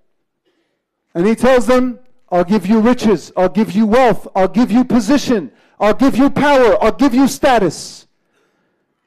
And 1.15 1.25
he 1.25 1.35
tells 1.35 1.65
them, 1.65 1.99
I'll 2.31 2.45
give 2.45 2.65
you 2.65 2.79
riches, 2.79 3.31
I'll 3.35 3.49
give 3.49 3.73
you 3.73 3.85
wealth, 3.85 4.27
I'll 4.35 4.47
give 4.47 4.71
you 4.71 4.85
position, 4.85 5.51
I'll 5.79 5.93
give 5.93 6.15
you 6.15 6.29
power, 6.29 6.81
I'll 6.81 6.93
give 6.93 7.13
you 7.13 7.27
status. 7.27 8.07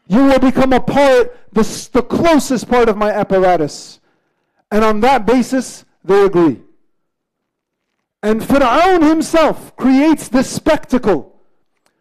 You 0.06 0.24
will 0.26 0.38
become 0.38 0.74
a 0.74 0.80
part, 0.80 1.34
the, 1.52 1.88
the 1.92 2.02
closest 2.02 2.68
part 2.68 2.90
of 2.90 2.98
my 2.98 3.10
apparatus. 3.10 4.00
And 4.70 4.84
on 4.84 5.00
that 5.00 5.24
basis, 5.24 5.86
they 6.04 6.24
agree. 6.24 6.60
And 8.22 8.42
Fir'aun 8.42 9.08
himself 9.08 9.74
creates 9.76 10.28
this 10.28 10.50
spectacle 10.50 11.40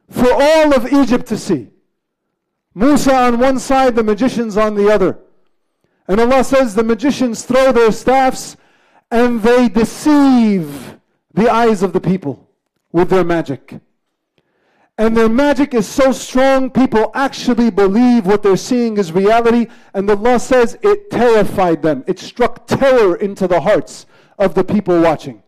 for 0.10 0.27
all 0.30 0.74
of 0.74 0.92
Egypt 0.92 1.27
to 1.27 1.38
see. 1.38 1.70
Musa 2.75 3.15
on 3.15 3.39
one 3.39 3.60
side, 3.60 3.96
the 3.96 4.03
magicians 4.03 4.58
on 4.58 4.75
the 4.75 4.92
other. 4.92 5.20
And 6.08 6.20
Allah 6.20 6.44
says 6.44 6.75
the 6.75 6.84
magicians 6.84 7.44
throw 7.44 7.72
their 7.72 7.92
staffs 7.92 8.58
and 9.12 9.42
they 9.42 9.70
deceive 9.70 10.98
the 11.34 11.52
eyes 11.52 11.84
of 11.84 11.94
the 11.94 12.02
people 12.02 12.50
with 12.92 13.10
their 13.10 13.24
magic. 13.24 13.80
And 14.98 15.18
their 15.18 15.30
magic 15.30 15.74
is 15.74 15.88
so 15.88 16.12
strong, 16.12 16.70
people 16.70 17.10
actually 17.16 17.72
believe 17.72 18.28
what 18.28 18.44
they're 18.44 18.56
seeing 18.56 18.98
is 18.98 19.12
reality. 19.12 19.68
And 19.96 20.10
Allah 20.10 20.40
says 20.40 20.78
it 20.84 21.10
terrified 21.10 21.82
them. 21.82 22.04
It 22.06 22.20
struck 22.20 22.68
terror 22.68 23.16
into 23.16 23.48
the 23.48 23.62
hearts 23.62 24.06
of 24.38 24.54
the 24.54 24.63
people 24.63 25.02
watching. 25.02 25.42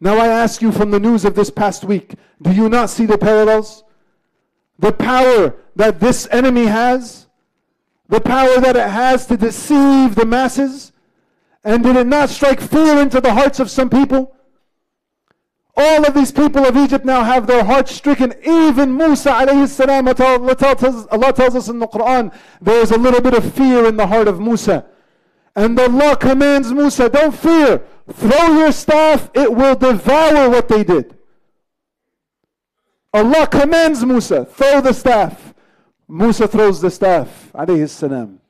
Now 0.00 0.16
I 0.18 0.26
ask 0.26 0.60
you 0.60 0.72
from 0.72 0.90
the 0.90 0.98
news 0.98 1.24
of 1.24 1.36
this 1.36 1.50
past 1.50 1.84
week, 1.84 2.16
do 2.40 2.50
you 2.50 2.68
not 2.68 2.90
see 2.90 3.06
the 3.06 3.16
parallels? 3.16 3.84
The 4.80 4.92
power 4.92 5.54
that 5.76 6.00
this 6.00 6.26
enemy 6.32 6.66
has, 6.66 7.28
the 8.08 8.20
power 8.20 8.60
that 8.60 8.74
it 8.74 8.88
has 8.88 9.26
to 9.26 9.36
deceive 9.36 10.16
the 10.16 10.26
masses. 10.26 10.90
And 11.62 11.84
did 11.84 11.94
it 11.94 12.08
not 12.08 12.30
strike 12.30 12.60
fear 12.60 13.00
into 13.00 13.20
the 13.20 13.32
hearts 13.32 13.60
of 13.60 13.70
some 13.70 13.88
people? 13.88 14.34
All 15.74 16.06
of 16.06 16.12
these 16.14 16.30
people 16.30 16.66
of 16.66 16.76
Egypt 16.76 17.04
now 17.04 17.24
have 17.24 17.46
their 17.46 17.64
hearts 17.64 17.94
stricken. 17.94 18.34
Even 18.44 18.94
Musa 18.96 19.30
alayhi 19.30 19.66
salam, 19.68 20.06
Allah 20.06 21.32
tells 21.32 21.56
us 21.56 21.68
in 21.68 21.78
the 21.78 21.88
Quran, 21.88 22.34
there 22.60 22.80
is 22.80 22.90
a 22.90 22.98
little 22.98 23.22
bit 23.22 23.34
of 23.34 23.54
fear 23.54 23.86
in 23.86 23.96
the 23.96 24.06
heart 24.06 24.28
of 24.28 24.38
Musa. 24.38 24.84
And 25.56 25.78
Allah 25.78 26.16
commands 26.16 26.72
Musa, 26.72 27.08
don't 27.08 27.34
fear. 27.34 27.82
Throw 28.12 28.58
your 28.58 28.72
staff, 28.72 29.30
it 29.34 29.52
will 29.52 29.74
devour 29.74 30.50
what 30.50 30.68
they 30.68 30.84
did. 30.84 31.16
Allah 33.14 33.46
commands 33.46 34.04
Musa, 34.04 34.44
throw 34.44 34.80
the 34.80 34.92
staff. 34.92 35.54
Musa 36.08 36.46
throws 36.48 36.80
the 36.80 36.90
staff, 36.90 37.50
alayhi 37.54 37.88
salam. 37.88 38.40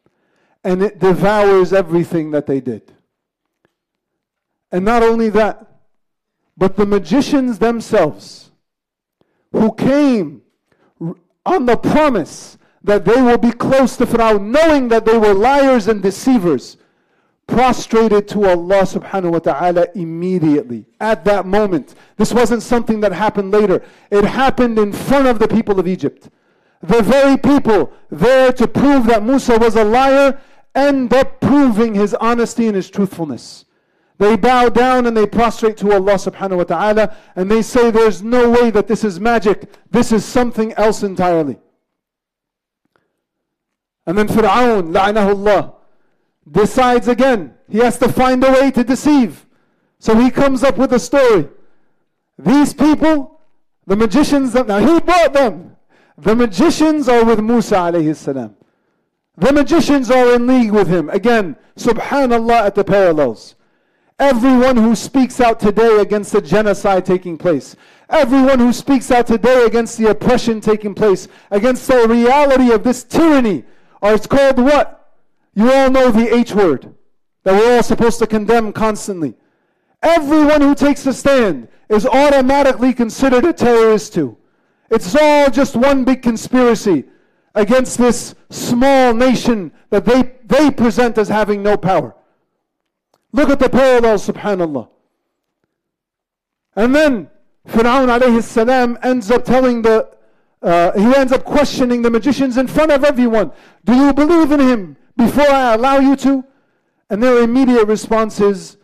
And 0.65 0.83
it 0.83 0.99
devours 0.99 1.73
everything 1.73 2.33
that 2.33 2.47
they 2.47 2.61
did. 2.61 2.93
And 4.73 4.85
not 4.85 5.03
only 5.03 5.29
that, 5.31 5.69
but 6.57 6.77
the 6.77 6.87
magicians 6.87 7.59
themselves, 7.59 8.51
who 9.53 9.73
came 9.75 10.43
on 11.45 11.67
the 11.67 11.77
promise 11.77 12.59
that 12.85 13.05
they 13.05 13.21
will 13.21 13.39
be 13.39 13.53
close 13.53 13.97
to 13.97 14.07
Pharaoh, 14.07 14.39
knowing 14.39 14.89
that 14.89 15.05
they 15.05 15.17
were 15.17 15.35
liars 15.35 15.89
and 15.89 16.03
deceivers, 16.03 16.77
prostrated 17.47 18.29
to 18.29 18.47
Allah 18.47 18.83
subhanahu 18.83 19.33
wa 19.33 19.39
ta'ala 19.39 19.87
immediately 19.95 20.87
at 21.01 21.25
that 21.25 21.47
moment. 21.47 21.95
This 22.17 22.33
wasn't 22.33 22.63
something 22.63 23.01
that 23.01 23.13
happened 23.13 23.51
later, 23.51 23.83
it 24.11 24.25
happened 24.25 24.79
in 24.79 24.93
front 24.93 25.27
of 25.27 25.39
the 25.39 25.49
people 25.49 25.79
of 25.79 25.87
Egypt. 25.87 26.29
The 26.83 27.03
very 27.03 27.37
people 27.37 27.93
there 28.11 28.53
to 28.53 28.67
prove 28.67 29.07
that 29.07 29.23
Musa 29.23 29.59
was 29.59 29.77
a 29.77 29.85
liar 29.85 30.41
end 30.75 31.13
up 31.13 31.41
proving 31.41 31.95
his 31.95 32.15
honesty 32.15 32.67
and 32.67 32.75
his 32.75 32.91
truthfulness. 32.91 33.65
They 34.23 34.37
bow 34.37 34.69
down 34.69 35.07
and 35.07 35.17
they 35.17 35.27
prostrate 35.27 35.77
to 35.79 35.95
Allah 35.95 36.15
subhanahu 36.15 36.59
wa 36.59 36.63
ta'ala 36.63 37.17
and 37.35 37.51
they 37.51 37.61
say 37.61 37.91
there's 37.91 38.23
no 38.23 38.49
way 38.51 38.71
that 38.71 38.87
this 38.87 39.03
is 39.03 39.19
magic. 39.19 39.69
This 39.91 40.13
is 40.13 40.25
something 40.25 40.73
else 40.75 41.03
entirely. 41.03 41.59
And 44.07 44.17
then 44.17 44.29
Fir'aun, 44.29 44.93
la'anahullah, 44.95 45.75
decides 46.49 47.09
again. 47.09 47.55
He 47.69 47.79
has 47.79 47.99
to 47.99 48.13
find 48.13 48.45
a 48.45 48.53
way 48.53 48.71
to 48.71 48.85
deceive. 48.85 49.45
So 49.99 50.15
he 50.17 50.31
comes 50.31 50.63
up 50.63 50.79
with 50.79 50.93
a 50.93 51.01
story. 51.01 51.49
These 52.39 52.75
people, 52.75 53.41
the 53.89 53.97
magicians, 53.97 54.55
now 54.55 54.79
he 54.79 55.01
brought 55.01 55.33
them. 55.33 55.77
The 56.17 56.37
magicians 56.37 57.09
are 57.09 57.25
with 57.25 57.41
Musa 57.41 57.75
alayhi 57.75 58.15
salam. 58.15 58.55
The 59.37 59.53
magicians 59.53 60.13
are 60.13 60.33
in 60.37 60.47
league 60.47 60.71
with 60.71 60.87
him. 60.87 61.11
Again, 61.11 61.57
subhanallah 61.77 62.67
at 62.67 62.77
the 62.77 62.85
parallels. 62.85 63.57
Everyone 64.23 64.77
who 64.77 64.95
speaks 64.95 65.41
out 65.41 65.59
today 65.59 66.01
against 66.01 66.31
the 66.31 66.41
genocide 66.41 67.05
taking 67.05 67.37
place, 67.37 67.75
everyone 68.09 68.61
who 68.61 68.73
speaks 68.73 69.11
out 69.11 69.27
today 69.27 69.67
against 69.67 69.99
the 69.99 70.11
oppression 70.11 70.61
taking 70.61 70.95
place, 70.95 71.27
against 71.51 71.89
the 71.89 72.07
reality 72.07 72.71
of 72.71 72.85
this 72.85 73.03
tyranny, 73.03 73.65
or 74.01 74.15
it's 74.15 74.29
called 74.29 74.59
what? 74.59 75.17
You 75.55 75.73
all 75.73 75.91
know 75.91 76.13
the 76.13 76.33
H 76.33 76.55
word 76.55 76.95
that 77.43 77.53
we're 77.53 77.75
all 77.75 77.83
supposed 77.83 78.21
to 78.21 78.29
condemn 78.29 78.73
constantly. 78.73 79.35
Everyone 80.05 80.61
who 80.61 80.77
takes 80.77 81.05
a 81.07 81.13
stand 81.13 81.67
is 81.89 82.07
automatically 82.07 82.95
considered 82.95 83.45
a 83.45 83.53
terrorist 83.53 84.15
too. 84.15 84.37
It's 84.89 85.17
all 85.17 85.51
just 85.51 85.75
one 85.75 86.05
big 86.05 86.23
conspiracy 86.23 87.07
against 87.57 87.99
this 87.99 88.37
small 88.51 89.15
nation 89.15 89.73
that 89.91 90.05
they, 90.05 90.35
they 90.45 90.71
present 90.71 91.19
as 91.19 91.27
having 91.29 91.61
no 91.61 91.77
power. 91.77 92.15
Look 93.33 93.51
at 93.51 93.59
the 93.59 93.69
parallels, 93.69 94.27
subhanAllah. 94.27 94.89
And 96.77 96.95
then 96.95 97.31
Fir'aun 97.69 98.09
alayhi 98.19 98.43
salam 98.43 98.99
ends 99.03 99.31
up 99.31 99.45
telling 99.45 99.83
the, 99.83 100.09
uh, 100.63 100.93
he 100.93 101.15
ends 101.17 101.33
up 101.33 101.45
questioning 101.45 102.03
the 102.03 102.11
magicians 102.11 102.57
in 102.57 102.67
front 102.67 102.93
of 102.93 103.05
everyone. 103.05 103.53
Do 103.85 103.95
you 103.95 104.13
believe 104.13 104.53
in 104.53 104.61
him 104.61 104.97
before 105.17 105.49
I 105.49 105.75
allow 105.75 105.99
you 105.99 106.17
to? 106.17 106.45
And 107.11 107.23
their 107.23 107.43
immediate 107.43 107.87
response 107.87 108.41
is, 108.41 108.79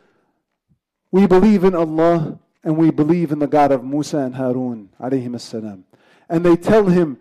we 1.10 1.26
believe 1.26 1.64
in 1.64 1.74
Allah 1.74 2.38
and 2.62 2.76
we 2.76 2.90
believe 2.90 3.32
in 3.32 3.38
the 3.38 3.46
God 3.46 3.72
of 3.72 3.82
Musa 3.84 4.18
and 4.18 4.34
Harun 4.34 4.90
alayhi 5.00 5.40
salam. 5.40 5.84
And 6.28 6.44
they 6.44 6.56
tell 6.56 6.86
him, 6.86 7.18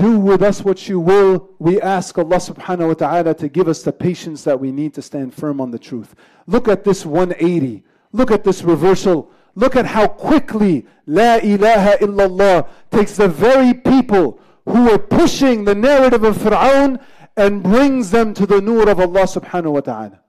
do 0.00 0.18
with 0.18 0.42
us 0.42 0.64
what 0.64 0.88
you 0.88 0.98
will. 0.98 1.50
We 1.58 1.80
ask 1.80 2.16
Allah 2.16 2.36
subhanahu 2.36 2.88
wa 2.88 2.94
ta'ala 2.94 3.34
to 3.34 3.48
give 3.48 3.68
us 3.68 3.82
the 3.82 3.92
patience 3.92 4.42
that 4.44 4.58
we 4.58 4.72
need 4.72 4.94
to 4.94 5.02
stand 5.02 5.34
firm 5.34 5.60
on 5.60 5.70
the 5.70 5.78
truth. 5.78 6.14
Look 6.46 6.68
at 6.68 6.84
this 6.84 7.04
180. 7.04 7.84
Look 8.12 8.30
at 8.30 8.42
this 8.42 8.62
reversal. 8.62 9.30
Look 9.54 9.76
at 9.76 9.84
how 9.84 10.08
quickly 10.08 10.86
La 11.06 11.36
ilaha 11.36 11.98
illallah 11.98 12.68
takes 12.90 13.16
the 13.16 13.28
very 13.28 13.74
people 13.74 14.40
who 14.64 14.84
were 14.84 14.98
pushing 14.98 15.64
the 15.64 15.74
narrative 15.74 16.24
of 16.24 16.36
Fir'aun 16.36 16.98
and 17.36 17.62
brings 17.62 18.10
them 18.10 18.32
to 18.34 18.46
the 18.46 18.60
nur 18.60 18.88
of 18.88 19.00
Allah 19.00 19.24
subhanahu 19.24 19.72
wa 19.72 19.80
ta'ala. 19.80 20.20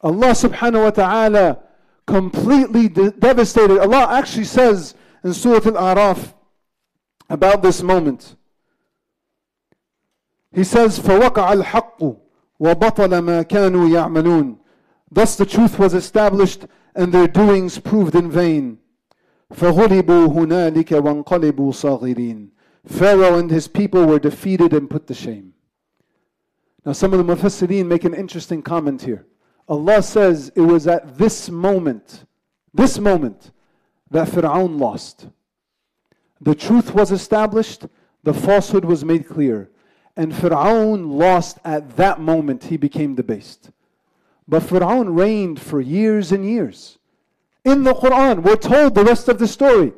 Allah 0.00 0.30
subhanahu 0.30 0.84
wa 0.84 0.90
ta'ala 0.90 1.58
completely 2.06 2.88
de- 2.88 3.10
devastated. 3.10 3.78
Allah 3.78 4.06
actually 4.10 4.44
says 4.44 4.94
in 5.24 5.34
Surah 5.34 5.66
Al-A'raf, 5.76 6.34
about 7.32 7.62
this 7.62 7.82
moment. 7.82 8.36
He 10.52 10.64
says, 10.64 10.98
فَوَقَعَ 10.98 11.62
الْحَقُّ 11.62 12.18
وَبَطَلَ 12.60 13.12
مَا 13.24 13.42
كَانُوا 13.42 13.88
يَعْمَلُونَ 13.88 14.58
Thus 15.10 15.36
the 15.36 15.46
truth 15.46 15.78
was 15.78 15.94
established 15.94 16.66
and 16.94 17.10
their 17.10 17.26
doings 17.26 17.78
proved 17.78 18.14
in 18.14 18.30
vain. 18.30 18.78
فَغُلِبُوا 19.50 20.28
هُنَالِكَ 20.28 21.24
وَانْقَلِبُوا 21.24 21.72
صَاغِرِينَ 21.72 22.50
Pharaoh 22.84 23.38
and 23.38 23.50
his 23.50 23.66
people 23.66 24.04
were 24.04 24.18
defeated 24.18 24.74
and 24.74 24.90
put 24.90 25.06
to 25.06 25.14
shame. 25.14 25.54
Now 26.84 26.92
some 26.92 27.14
of 27.14 27.26
the 27.26 27.34
Mufassirin 27.34 27.86
make 27.86 28.04
an 28.04 28.12
interesting 28.12 28.60
comment 28.60 29.00
here. 29.00 29.26
Allah 29.68 30.02
says 30.02 30.52
it 30.54 30.60
was 30.60 30.86
at 30.86 31.16
this 31.16 31.48
moment, 31.48 32.26
this 32.74 32.98
moment, 32.98 33.52
that 34.10 34.28
Fir'aun 34.28 34.78
lost. 34.78 35.28
The 36.42 36.56
truth 36.56 36.92
was 36.92 37.12
established, 37.12 37.86
the 38.24 38.34
falsehood 38.34 38.84
was 38.84 39.04
made 39.04 39.28
clear. 39.28 39.70
And 40.16 40.32
Fir'aun 40.32 41.16
lost 41.16 41.58
at 41.64 41.96
that 41.96 42.20
moment, 42.20 42.64
he 42.64 42.76
became 42.76 43.14
debased. 43.14 43.70
But 44.48 44.64
Fir'aun 44.64 45.16
reigned 45.16 45.60
for 45.60 45.80
years 45.80 46.32
and 46.32 46.44
years. 46.44 46.98
In 47.64 47.84
the 47.84 47.94
Quran, 47.94 48.42
we're 48.42 48.56
told 48.56 48.94
the 48.94 49.04
rest 49.04 49.28
of 49.28 49.38
the 49.38 49.46
story. 49.46 49.92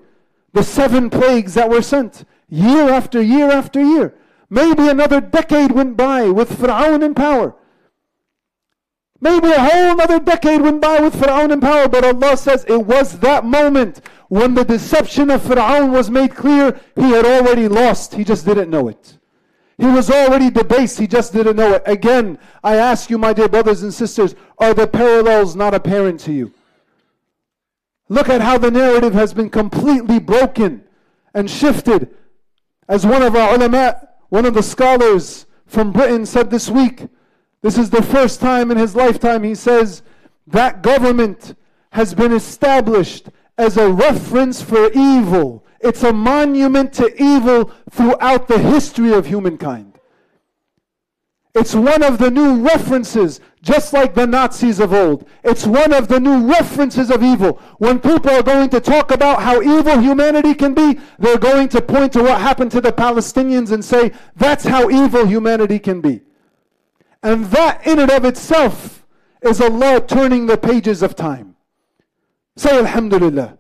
The 0.53 0.63
seven 0.63 1.09
plagues 1.09 1.55
that 1.55 1.71
were 1.71 1.83
sent, 1.83 2.25
year 2.51 2.91
after 2.91 3.23
year 3.23 3.51
after 3.51 3.81
year. 3.81 4.15
Maybe 4.51 4.89
another 4.89 5.23
decade 5.23 5.73
went 5.73 5.97
by 5.97 6.29
with 6.29 6.51
Fir'aun 6.51 7.03
in 7.03 7.15
power. 7.15 7.57
Maybe 9.19 9.49
a 9.51 9.59
whole 9.59 9.99
other 9.99 10.21
decade 10.21 10.61
went 10.61 10.83
by 10.83 11.01
with 11.01 11.15
Fir'aun 11.15 11.51
in 11.51 11.61
power, 11.63 11.89
but 11.89 12.05
Allah 12.05 12.37
says 12.37 12.67
it 12.69 12.85
was 12.85 13.21
that 13.21 13.47
moment 13.47 14.03
when 14.35 14.53
the 14.55 14.65
deception 14.65 15.31
of 15.31 15.43
Fir'aun 15.43 15.93
was 15.93 16.11
made 16.11 16.35
clear, 16.35 16.81
he 16.97 17.11
had 17.11 17.25
already 17.25 17.69
lost. 17.69 18.15
He 18.15 18.25
just 18.25 18.45
didn't 18.45 18.69
know 18.69 18.89
it. 18.89 19.17
He 19.79 19.87
was 19.87 20.11
already 20.11 20.51
debased, 20.51 20.99
he 20.99 21.07
just 21.07 21.33
didn't 21.33 21.55
know 21.55 21.75
it. 21.75 21.85
Again, 21.87 22.41
I 22.65 22.75
ask 22.75 23.11
you, 23.11 23.17
my 23.17 23.33
dear 23.33 23.49
brothers 23.49 23.85
and 23.85 23.95
sisters, 23.95 24.35
are 24.59 24.75
the 24.75 24.89
parallels 24.89 25.55
not 25.55 25.73
apparent 25.73 26.19
to 26.23 26.33
you? 26.33 26.53
Look 28.09 28.29
at 28.29 28.41
how 28.41 28.59
the 28.59 28.73
narrative 28.73 29.15
has 29.15 29.33
been 29.33 29.51
completely 29.51 30.19
broken 30.19 30.83
and 31.33 31.49
shifted. 31.49 32.13
As 32.89 33.07
one 33.07 33.23
of 33.23 33.37
our 33.37 33.55
ulama, 33.55 34.09
one 34.31 34.47
of 34.47 34.55
the 34.55 34.65
scholars 34.65 35.47
from 35.67 35.93
Britain 35.93 36.27
said 36.27 36.51
this 36.51 36.69
week, 36.69 37.07
this 37.63 37.79
is 37.79 37.89
the 37.89 38.03
first 38.03 38.41
time 38.41 38.73
in 38.73 38.79
his 38.79 38.97
lifetime 38.97 39.45
he 39.45 39.55
says 39.55 40.03
that 40.49 40.83
government 40.83 41.55
has 41.93 42.13
been 42.15 42.33
established 42.33 43.29
as 43.57 43.77
a 43.77 43.91
reference 43.91 44.61
for 44.61 44.91
evil. 44.93 45.65
It's 45.81 46.03
a 46.03 46.13
monument 46.13 46.93
to 46.95 47.15
evil 47.23 47.71
throughout 47.91 48.49
the 48.49 48.59
history 48.59 49.13
of 49.13 49.27
humankind. 49.27 49.95
It's 51.55 51.75
one 51.75 52.03
of 52.03 52.19
the 52.19 52.33
new 52.33 52.63
references, 52.63 53.41
just 53.63 53.93
like 53.93 54.15
the 54.15 54.27
Nazis 54.27 54.81
of 54.81 54.93
old. 54.93 55.29
It's 55.45 55.65
one 55.65 55.93
of 55.93 56.09
the 56.09 56.19
new 56.19 56.51
references 56.51 57.13
of 57.13 57.23
evil. 57.23 57.61
When 57.79 58.01
people 58.01 58.31
are 58.31 58.43
going 58.43 58.71
to 58.71 58.81
talk 58.81 59.13
about 59.13 59.41
how 59.41 59.63
evil 59.63 60.01
humanity 60.01 60.55
can 60.55 60.75
be, 60.75 60.99
they're 61.21 61.39
going 61.39 61.69
to 61.69 61.81
point 61.81 62.13
to 62.15 62.25
what 62.25 62.41
happened 62.41 62.73
to 62.73 62.81
the 62.81 62.93
Palestinians 62.93 63.71
and 63.71 63.85
say, 63.85 64.11
that's 64.35 64.65
how 64.65 64.91
evil 64.91 65.27
humanity 65.27 65.79
can 65.79 66.01
be. 66.01 66.23
And 67.23 67.45
that, 67.47 67.87
in 67.87 68.01
and 68.01 68.11
of 68.11 68.25
itself, 68.25 69.07
is 69.41 69.61
Allah 69.61 70.05
turning 70.05 70.47
the 70.47 70.59
pages 70.59 71.03
of 71.03 71.15
time. 71.15 71.54
Say 72.57 72.79
Alhamdulillah. 72.79 73.59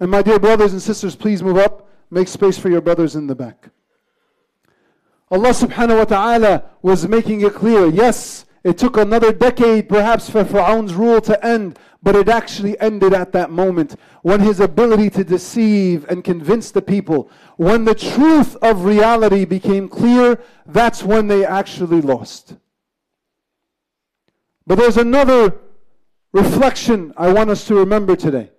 And 0.00 0.10
my 0.10 0.22
dear 0.22 0.38
brothers 0.38 0.72
and 0.72 0.82
sisters, 0.82 1.16
please 1.16 1.42
move 1.42 1.58
up. 1.58 1.88
Make 2.10 2.28
space 2.28 2.58
for 2.58 2.68
your 2.68 2.80
brothers 2.80 3.16
in 3.16 3.26
the 3.26 3.34
back. 3.34 3.70
Allah 5.30 5.50
subhanahu 5.50 5.98
wa 5.98 6.04
ta'ala 6.04 6.64
was 6.82 7.08
making 7.08 7.40
it 7.40 7.54
clear. 7.54 7.86
Yes, 7.86 8.44
it 8.64 8.76
took 8.76 8.96
another 8.96 9.32
decade 9.32 9.88
perhaps 9.88 10.28
for 10.28 10.44
Fir'aun's 10.44 10.94
rule 10.94 11.20
to 11.22 11.44
end, 11.44 11.78
but 12.02 12.14
it 12.14 12.28
actually 12.28 12.78
ended 12.80 13.14
at 13.14 13.32
that 13.32 13.50
moment 13.50 13.96
when 14.22 14.40
his 14.40 14.60
ability 14.60 15.08
to 15.10 15.24
deceive 15.24 16.04
and 16.10 16.22
convince 16.22 16.70
the 16.70 16.82
people, 16.82 17.30
when 17.56 17.84
the 17.84 17.94
truth 17.94 18.56
of 18.56 18.84
reality 18.84 19.44
became 19.44 19.88
clear, 19.88 20.38
that's 20.66 21.02
when 21.02 21.28
they 21.28 21.46
actually 21.46 22.00
lost. 22.00 22.56
But 24.66 24.78
there's 24.78 24.96
another 24.96 25.56
reflection 26.32 27.12
I 27.16 27.32
want 27.32 27.50
us 27.50 27.66
to 27.66 27.74
remember 27.74 28.16
today. 28.16 28.50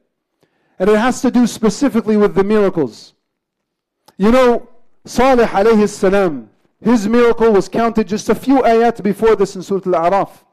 And 0.80 0.90
it 0.90 0.98
has 0.98 1.22
to 1.22 1.32
do 1.32 1.48
specifically 1.48 2.18
with 2.18 2.36
the 2.36 2.44
miracles. 2.44 3.14
You 4.18 4.32
know, 4.32 4.70
Salih 5.06 5.46
alayhi 5.46 5.90
salam, 5.90 6.50
his 6.82 7.08
miracle 7.08 7.52
was 7.52 7.70
counted 7.70 8.08
just 8.08 8.30
a 8.30 8.36
few 8.36 8.62
ayat 8.62 9.02
before 9.04 9.36
this 9.36 9.56
in 9.56 9.64
Surah 9.64 9.98
Al-A'raf. 9.98 10.46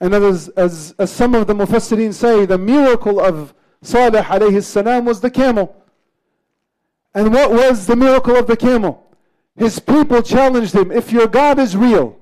And 0.00 0.14
as, 0.14 0.48
as, 0.50 0.94
as 0.98 1.10
some 1.10 1.34
of 1.34 1.46
the 1.46 1.54
Mufassirin 1.54 2.14
say, 2.14 2.46
the 2.46 2.58
miracle 2.58 3.20
of 3.20 3.54
Salih 3.82 4.20
alayhi 4.20 4.62
salam 4.62 5.04
was 5.04 5.20
the 5.20 5.30
camel. 5.30 5.76
And 7.14 7.32
what 7.32 7.50
was 7.50 7.86
the 7.86 7.96
miracle 7.96 8.36
of 8.36 8.46
the 8.46 8.56
camel? 8.56 9.06
His 9.56 9.78
people 9.78 10.22
challenged 10.22 10.74
him, 10.74 10.92
if 10.92 11.12
your 11.12 11.26
God 11.26 11.58
is 11.58 11.76
real, 11.76 12.19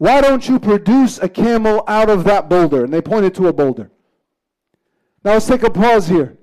why 0.00 0.22
don't 0.22 0.48
you 0.48 0.58
produce 0.58 1.18
a 1.18 1.28
camel 1.28 1.84
out 1.86 2.08
of 2.08 2.24
that 2.24 2.48
boulder? 2.48 2.84
And 2.84 2.92
they 2.92 3.02
pointed 3.02 3.34
to 3.34 3.48
a 3.48 3.52
boulder. 3.52 3.90
Now 5.22 5.34
let's 5.34 5.46
take 5.46 5.62
a 5.62 5.68
pause 5.68 6.08
here. 6.08 6.38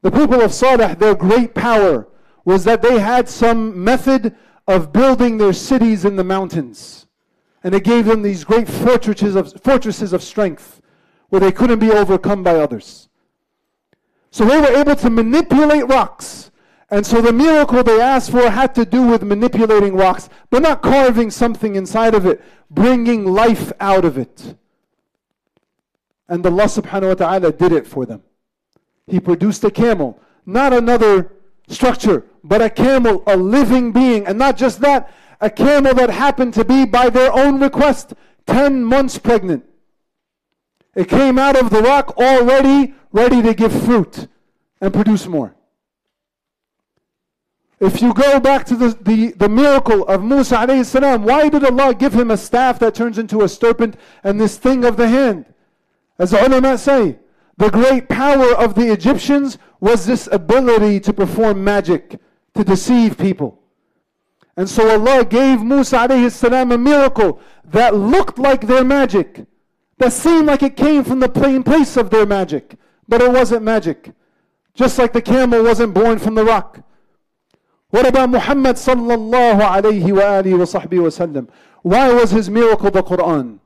The 0.00 0.10
people 0.10 0.40
of 0.40 0.54
Salih, 0.54 0.94
their 0.94 1.14
great 1.14 1.54
power 1.54 2.08
was 2.46 2.64
that 2.64 2.80
they 2.80 3.00
had 3.00 3.28
some 3.28 3.84
method 3.84 4.34
of 4.66 4.94
building 4.94 5.36
their 5.36 5.52
cities 5.52 6.06
in 6.06 6.16
the 6.16 6.24
mountains. 6.24 7.06
And 7.62 7.74
it 7.74 7.84
gave 7.84 8.06
them 8.06 8.22
these 8.22 8.44
great 8.44 8.66
fortresses 8.66 9.36
of, 9.36 9.52
fortresses 9.62 10.14
of 10.14 10.22
strength 10.22 10.80
where 11.28 11.40
they 11.40 11.52
couldn't 11.52 11.80
be 11.80 11.90
overcome 11.90 12.42
by 12.42 12.54
others. 12.54 13.10
So 14.30 14.46
they 14.46 14.58
were 14.58 14.74
able 14.74 14.96
to 14.96 15.10
manipulate 15.10 15.86
rocks. 15.86 16.50
And 16.90 17.04
so 17.04 17.20
the 17.20 17.32
miracle 17.32 17.82
they 17.82 18.00
asked 18.00 18.30
for 18.30 18.48
had 18.48 18.74
to 18.76 18.84
do 18.84 19.02
with 19.02 19.22
manipulating 19.22 19.94
rocks, 19.94 20.30
but 20.48 20.62
not 20.62 20.82
carving 20.82 21.30
something 21.30 21.76
inside 21.76 22.14
of 22.14 22.24
it, 22.24 22.42
bringing 22.70 23.26
life 23.26 23.72
out 23.78 24.04
of 24.06 24.16
it. 24.16 24.56
And 26.28 26.44
Allah 26.46 26.64
subhanahu 26.64 27.08
wa 27.08 27.14
ta'ala 27.14 27.52
did 27.52 27.72
it 27.72 27.86
for 27.86 28.06
them. 28.06 28.22
He 29.06 29.20
produced 29.20 29.64
a 29.64 29.70
camel, 29.70 30.18
not 30.46 30.72
another 30.72 31.32
structure, 31.68 32.24
but 32.42 32.62
a 32.62 32.70
camel, 32.70 33.22
a 33.26 33.36
living 33.36 33.92
being. 33.92 34.26
And 34.26 34.38
not 34.38 34.56
just 34.56 34.80
that, 34.80 35.12
a 35.40 35.50
camel 35.50 35.94
that 35.94 36.10
happened 36.10 36.54
to 36.54 36.64
be, 36.64 36.86
by 36.86 37.10
their 37.10 37.32
own 37.32 37.60
request, 37.60 38.14
10 38.46 38.82
months 38.82 39.18
pregnant. 39.18 39.64
It 40.94 41.08
came 41.08 41.38
out 41.38 41.56
of 41.56 41.70
the 41.70 41.82
rock 41.82 42.16
already 42.16 42.94
ready 43.12 43.42
to 43.42 43.54
give 43.54 43.72
fruit 43.84 44.26
and 44.80 44.92
produce 44.92 45.26
more. 45.26 45.54
If 47.80 48.02
you 48.02 48.12
go 48.12 48.40
back 48.40 48.64
to 48.66 48.76
the, 48.76 48.88
the, 49.02 49.32
the 49.32 49.48
miracle 49.48 50.04
of 50.06 50.24
Musa 50.24 50.56
alayhi 50.56 50.84
salam, 50.84 51.22
why 51.22 51.48
did 51.48 51.64
Allah 51.64 51.94
give 51.94 52.12
him 52.12 52.30
a 52.30 52.36
staff 52.36 52.80
that 52.80 52.94
turns 52.94 53.18
into 53.18 53.42
a 53.42 53.48
serpent 53.48 53.96
and 54.24 54.40
this 54.40 54.56
thing 54.56 54.84
of 54.84 54.96
the 54.96 55.08
hand? 55.08 55.44
As 56.18 56.32
the 56.32 56.44
ulama 56.44 56.76
say, 56.76 57.18
the 57.56 57.70
great 57.70 58.08
power 58.08 58.52
of 58.54 58.74
the 58.74 58.92
Egyptians 58.92 59.58
was 59.80 60.06
this 60.06 60.28
ability 60.32 60.98
to 61.00 61.12
perform 61.12 61.62
magic, 61.62 62.18
to 62.54 62.64
deceive 62.64 63.16
people. 63.16 63.60
And 64.56 64.68
so 64.68 64.88
Allah 64.90 65.24
gave 65.24 65.62
Musa 65.62 65.98
alayhi 65.98 66.32
salam 66.32 66.72
a 66.72 66.78
miracle 66.78 67.40
that 67.64 67.94
looked 67.94 68.40
like 68.40 68.66
their 68.66 68.84
magic, 68.84 69.46
that 69.98 70.12
seemed 70.12 70.46
like 70.46 70.64
it 70.64 70.76
came 70.76 71.04
from 71.04 71.20
the 71.20 71.28
plain 71.28 71.62
place 71.62 71.96
of 71.96 72.10
their 72.10 72.26
magic, 72.26 72.74
but 73.06 73.22
it 73.22 73.30
wasn't 73.30 73.62
magic. 73.62 74.10
Just 74.74 74.98
like 74.98 75.12
the 75.12 75.22
camel 75.22 75.62
wasn't 75.62 75.94
born 75.94 76.18
from 76.18 76.34
the 76.34 76.44
rock. 76.44 76.80
What 77.90 78.06
about 78.06 78.28
Muhammad 78.28 78.76
sallallahu 78.76 79.60
alayhi 79.60 80.12
wa 80.12 80.42
alihi 80.42 80.58
wa 80.58 80.64
sahbihi 80.66 81.02
wa 81.02 81.08
sallam? 81.08 81.48
Why 81.82 82.12
was 82.12 82.30
his 82.30 82.50
miracle 82.50 82.90
the 82.90 83.02
Quran? 83.02 83.60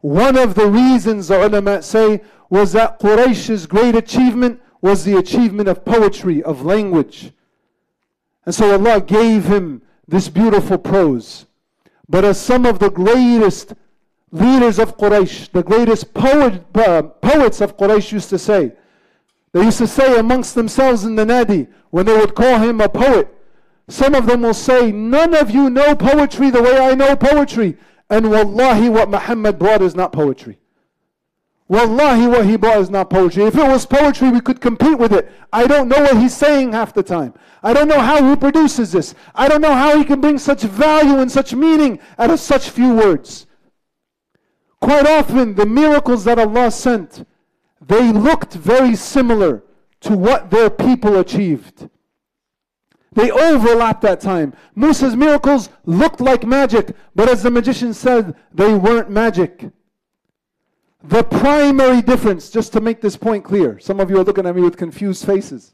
One 0.00 0.38
of 0.38 0.54
the 0.54 0.66
reasons 0.66 1.28
the 1.28 1.46
ulama 1.46 1.82
say 1.82 2.22
was 2.48 2.72
that 2.72 2.98
Quraysh's 2.98 3.66
great 3.66 3.94
achievement 3.94 4.62
was 4.80 5.04
the 5.04 5.18
achievement 5.18 5.68
of 5.68 5.84
poetry, 5.84 6.42
of 6.42 6.64
language. 6.64 7.32
And 8.46 8.54
so 8.54 8.72
Allah 8.72 9.00
gave 9.00 9.44
him 9.44 9.82
this 10.08 10.28
beautiful 10.28 10.78
prose. 10.78 11.44
But 12.08 12.24
as 12.24 12.40
some 12.40 12.64
of 12.64 12.78
the 12.78 12.90
greatest 12.90 13.74
leaders 14.30 14.78
of 14.78 14.96
Quraysh, 14.96 15.50
the 15.50 15.62
greatest 15.62 16.14
poet, 16.14 16.64
uh, 16.76 17.02
poets 17.02 17.60
of 17.60 17.76
Quraysh 17.76 18.12
used 18.12 18.30
to 18.30 18.38
say, 18.38 18.72
they 19.52 19.64
used 19.64 19.78
to 19.78 19.86
say 19.86 20.18
amongst 20.18 20.54
themselves 20.54 21.04
in 21.04 21.16
the 21.16 21.24
Nadi, 21.24 21.66
when 21.90 22.06
they 22.06 22.16
would 22.16 22.34
call 22.34 22.58
him 22.58 22.80
a 22.80 22.88
poet, 22.88 23.35
some 23.88 24.14
of 24.14 24.26
them 24.26 24.42
will 24.42 24.54
say, 24.54 24.90
None 24.90 25.34
of 25.34 25.50
you 25.50 25.70
know 25.70 25.94
poetry 25.94 26.50
the 26.50 26.62
way 26.62 26.78
I 26.78 26.94
know 26.94 27.16
poetry. 27.16 27.76
And 28.10 28.30
wallahi, 28.30 28.88
what 28.88 29.10
Muhammad 29.10 29.58
brought 29.58 29.82
is 29.82 29.94
not 29.94 30.12
poetry. 30.12 30.58
Wallahi, 31.68 32.28
what 32.28 32.46
he 32.46 32.56
brought 32.56 32.78
is 32.78 32.90
not 32.90 33.10
poetry. 33.10 33.44
If 33.44 33.56
it 33.56 33.66
was 33.66 33.86
poetry, 33.86 34.30
we 34.30 34.40
could 34.40 34.60
compete 34.60 34.98
with 34.98 35.12
it. 35.12 35.32
I 35.52 35.66
don't 35.66 35.88
know 35.88 36.00
what 36.00 36.16
he's 36.16 36.36
saying 36.36 36.72
half 36.72 36.94
the 36.94 37.02
time. 37.02 37.34
I 37.62 37.72
don't 37.72 37.88
know 37.88 38.00
how 38.00 38.28
he 38.28 38.36
produces 38.36 38.92
this. 38.92 39.16
I 39.34 39.48
don't 39.48 39.60
know 39.60 39.74
how 39.74 39.98
he 39.98 40.04
can 40.04 40.20
bring 40.20 40.38
such 40.38 40.62
value 40.62 41.18
and 41.18 41.30
such 41.30 41.54
meaning 41.54 41.98
out 42.18 42.30
of 42.30 42.38
such 42.38 42.70
few 42.70 42.94
words. 42.94 43.46
Quite 44.80 45.08
often, 45.08 45.56
the 45.56 45.66
miracles 45.66 46.22
that 46.24 46.38
Allah 46.38 46.70
sent, 46.70 47.26
they 47.84 48.12
looked 48.12 48.54
very 48.54 48.94
similar 48.94 49.64
to 50.02 50.16
what 50.16 50.50
their 50.50 50.70
people 50.70 51.18
achieved. 51.18 51.88
They 53.16 53.30
overlapped 53.30 54.02
that 54.02 54.20
time. 54.20 54.52
Musa's 54.74 55.16
miracles 55.16 55.70
looked 55.86 56.20
like 56.20 56.44
magic, 56.44 56.94
but 57.14 57.30
as 57.30 57.42
the 57.42 57.50
magician 57.50 57.94
said, 57.94 58.36
they 58.52 58.74
weren't 58.74 59.10
magic. 59.10 59.70
The 61.02 61.22
primary 61.24 62.02
difference, 62.02 62.50
just 62.50 62.74
to 62.74 62.80
make 62.82 63.00
this 63.00 63.16
point 63.16 63.42
clear, 63.42 63.78
some 63.78 64.00
of 64.00 64.10
you 64.10 64.18
are 64.18 64.24
looking 64.24 64.44
at 64.44 64.54
me 64.54 64.60
with 64.60 64.76
confused 64.76 65.24
faces. 65.24 65.72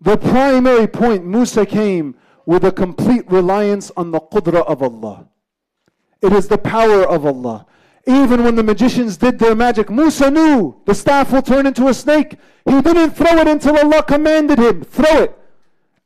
The 0.00 0.16
primary 0.16 0.86
point, 0.86 1.26
Musa 1.26 1.66
came 1.66 2.14
with 2.46 2.64
a 2.64 2.70
complete 2.70 3.28
reliance 3.28 3.90
on 3.96 4.12
the 4.12 4.20
qudra 4.20 4.64
of 4.66 4.84
Allah. 4.84 5.26
It 6.22 6.32
is 6.32 6.46
the 6.46 6.58
power 6.58 7.04
of 7.04 7.26
Allah. 7.26 7.66
Even 8.06 8.44
when 8.44 8.54
the 8.54 8.62
magicians 8.62 9.16
did 9.16 9.40
their 9.40 9.56
magic, 9.56 9.90
Musa 9.90 10.30
knew 10.30 10.80
the 10.86 10.94
staff 10.94 11.32
will 11.32 11.42
turn 11.42 11.66
into 11.66 11.88
a 11.88 11.94
snake. 11.94 12.36
He 12.64 12.80
didn't 12.80 13.10
throw 13.10 13.38
it 13.38 13.48
until 13.48 13.76
Allah 13.76 14.04
commanded 14.04 14.60
him, 14.60 14.84
throw 14.84 15.22
it. 15.22 15.39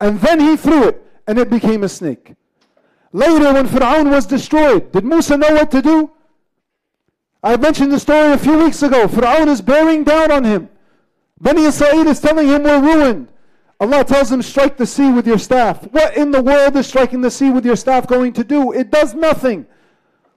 And 0.05 0.21
then 0.21 0.39
he 0.39 0.55
threw 0.55 0.89
it, 0.89 1.03
and 1.27 1.39
it 1.39 1.49
became 1.49 1.83
a 1.83 1.89
snake. 1.89 2.35
Later, 3.13 3.55
when 3.55 3.67
Fir'aun 3.67 4.11
was 4.11 4.27
destroyed, 4.27 4.93
did 4.93 5.03
Musa 5.03 5.39
know 5.39 5.55
what 5.55 5.71
to 5.71 5.81
do? 5.81 6.11
I 7.43 7.57
mentioned 7.57 7.91
the 7.91 7.99
story 7.99 8.33
a 8.33 8.37
few 8.37 8.59
weeks 8.59 8.83
ago. 8.83 9.09
Fir'aun 9.09 9.49
is 9.49 9.63
bearing 9.63 10.05
down 10.05 10.31
on 10.31 10.45
him. 10.45 10.69
Bani 11.41 11.63
Israel 11.63 12.07
is 12.09 12.21
telling 12.21 12.49
him 12.49 12.65
we're 12.65 12.83
ruined. 12.83 13.29
Allah 13.81 14.05
tells 14.05 14.31
him, 14.31 14.43
strike 14.43 14.77
the 14.77 14.85
sea 14.85 15.11
with 15.11 15.27
your 15.27 15.39
staff. 15.39 15.85
What 15.91 16.15
in 16.19 16.33
the 16.33 16.43
world 16.43 16.77
is 16.77 16.87
striking 16.87 17.23
the 17.23 17.31
sea 17.31 17.49
with 17.49 17.65
your 17.65 17.77
staff 17.77 18.07
going 18.07 18.35
to 18.35 18.45
do? 18.45 18.73
It 18.73 18.91
does 18.91 19.15
nothing. 19.15 19.65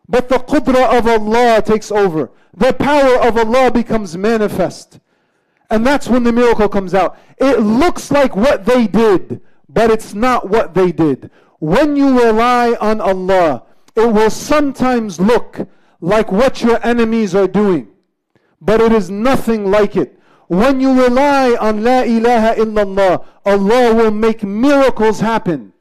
But 0.07 0.29
the 0.29 0.37
qudra 0.37 0.97
of 0.97 1.07
Allah 1.07 1.61
takes 1.61 1.91
over. 1.91 2.31
The 2.55 2.71
power 2.71 3.17
of 3.17 3.35
Allah 3.35 3.69
becomes 3.69 4.15
manifest. 4.15 5.01
And 5.69 5.85
that's 5.85 6.07
when 6.07 6.23
the 6.23 6.31
miracle 6.31 6.69
comes 6.69 6.93
out. 6.93 7.17
It 7.37 7.59
looks 7.59 8.11
like 8.11 8.33
what 8.33 8.63
they 8.63 8.87
did, 8.87 9.41
but 9.77 9.91
it's 9.91 10.15
not 10.15 10.49
what 10.49 10.73
they 10.73 10.91
did. 10.91 11.29
When 11.59 11.95
you 11.95 12.19
rely 12.19 12.75
on 12.81 12.99
Allah, 12.99 13.61
it 13.95 14.11
will 14.11 14.31
sometimes 14.31 15.19
look 15.19 15.67
like 16.01 16.31
what 16.31 16.63
your 16.63 16.83
enemies 16.83 17.35
are 17.35 17.47
doing, 17.47 17.87
but 18.59 18.81
it 18.81 18.91
is 18.91 19.11
nothing 19.11 19.69
like 19.69 19.95
it. 19.95 20.17
When 20.47 20.81
you 20.81 20.99
rely 20.99 21.55
on 21.61 21.83
La 21.83 22.01
ilaha 22.01 22.55
illallah, 22.55 23.23
Allah 23.45 23.93
will 23.93 24.09
make 24.09 24.41
miracles 24.41 25.19
happen. 25.19 25.73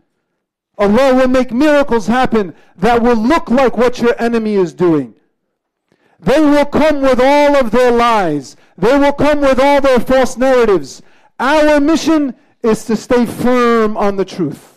Allah 0.77 1.15
will 1.15 1.29
make 1.29 1.51
miracles 1.51 2.07
happen 2.07 2.55
that 2.77 3.01
will 3.03 3.17
look 3.17 3.49
like 3.49 3.79
what 3.79 3.99
your 3.99 4.15
enemy 4.21 4.57
is 4.57 4.75
doing. 4.75 5.15
They 6.21 6.39
will 6.39 6.67
come 6.67 7.01
with 7.01 7.19
all 7.19 7.57
of 7.57 7.71
their 7.71 7.93
lies. 7.93 8.57
They 8.77 8.99
will 8.99 9.15
come 9.15 9.41
with 9.41 9.59
all 9.59 9.81
their 9.81 10.01
false 10.01 10.37
narratives. 10.37 11.01
Our 11.41 11.81
mission 11.81 12.35
is 12.67 12.85
to 12.85 12.97
stay 12.97 13.27
firm 13.27 13.97
on 13.97 14.17
the 14.17 14.25
truth 14.25 14.77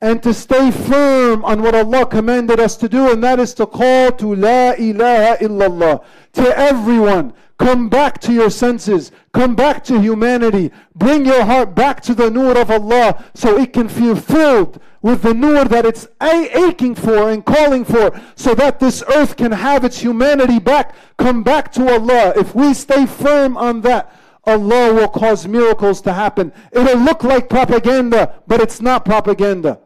and 0.00 0.22
to 0.22 0.34
stay 0.34 0.70
firm 0.70 1.44
on 1.44 1.62
what 1.62 1.74
Allah 1.74 2.06
commanded 2.06 2.60
us 2.60 2.76
to 2.76 2.88
do, 2.88 3.10
and 3.10 3.24
that 3.24 3.40
is 3.40 3.54
to 3.54 3.66
call 3.66 4.12
to 4.12 4.34
La 4.34 4.72
ilaha 4.72 5.38
illallah 5.42 6.04
to 6.34 6.58
everyone. 6.58 7.32
Come 7.58 7.88
back 7.88 8.20
to 8.20 8.34
your 8.34 8.50
senses. 8.50 9.10
Come 9.32 9.56
back 9.56 9.82
to 9.84 9.98
humanity. 9.98 10.70
Bring 10.94 11.24
your 11.24 11.44
heart 11.46 11.74
back 11.74 12.02
to 12.02 12.14
the 12.14 12.30
nur 12.30 12.58
of 12.58 12.70
Allah 12.70 13.24
so 13.34 13.56
it 13.56 13.72
can 13.72 13.88
feel 13.88 14.14
filled 14.14 14.78
with 15.00 15.22
the 15.22 15.32
nur 15.32 15.64
that 15.64 15.86
it's 15.86 16.06
aching 16.20 16.94
for 16.94 17.30
and 17.30 17.44
calling 17.46 17.84
for 17.84 18.20
so 18.34 18.54
that 18.54 18.78
this 18.78 19.02
earth 19.14 19.36
can 19.36 19.52
have 19.52 19.84
its 19.84 20.00
humanity 20.00 20.58
back. 20.58 20.94
Come 21.16 21.42
back 21.42 21.72
to 21.72 21.90
Allah. 21.90 22.34
If 22.36 22.54
we 22.54 22.74
stay 22.74 23.06
firm 23.06 23.56
on 23.56 23.80
that, 23.82 24.14
Allah 24.46 24.94
will 24.94 25.08
cause 25.08 25.46
miracles 25.48 26.00
to 26.02 26.12
happen. 26.12 26.52
It'll 26.72 26.98
look 26.98 27.24
like 27.24 27.48
propaganda, 27.48 28.42
but 28.46 28.60
it's 28.60 28.80
not 28.80 29.04
propaganda. 29.04 29.80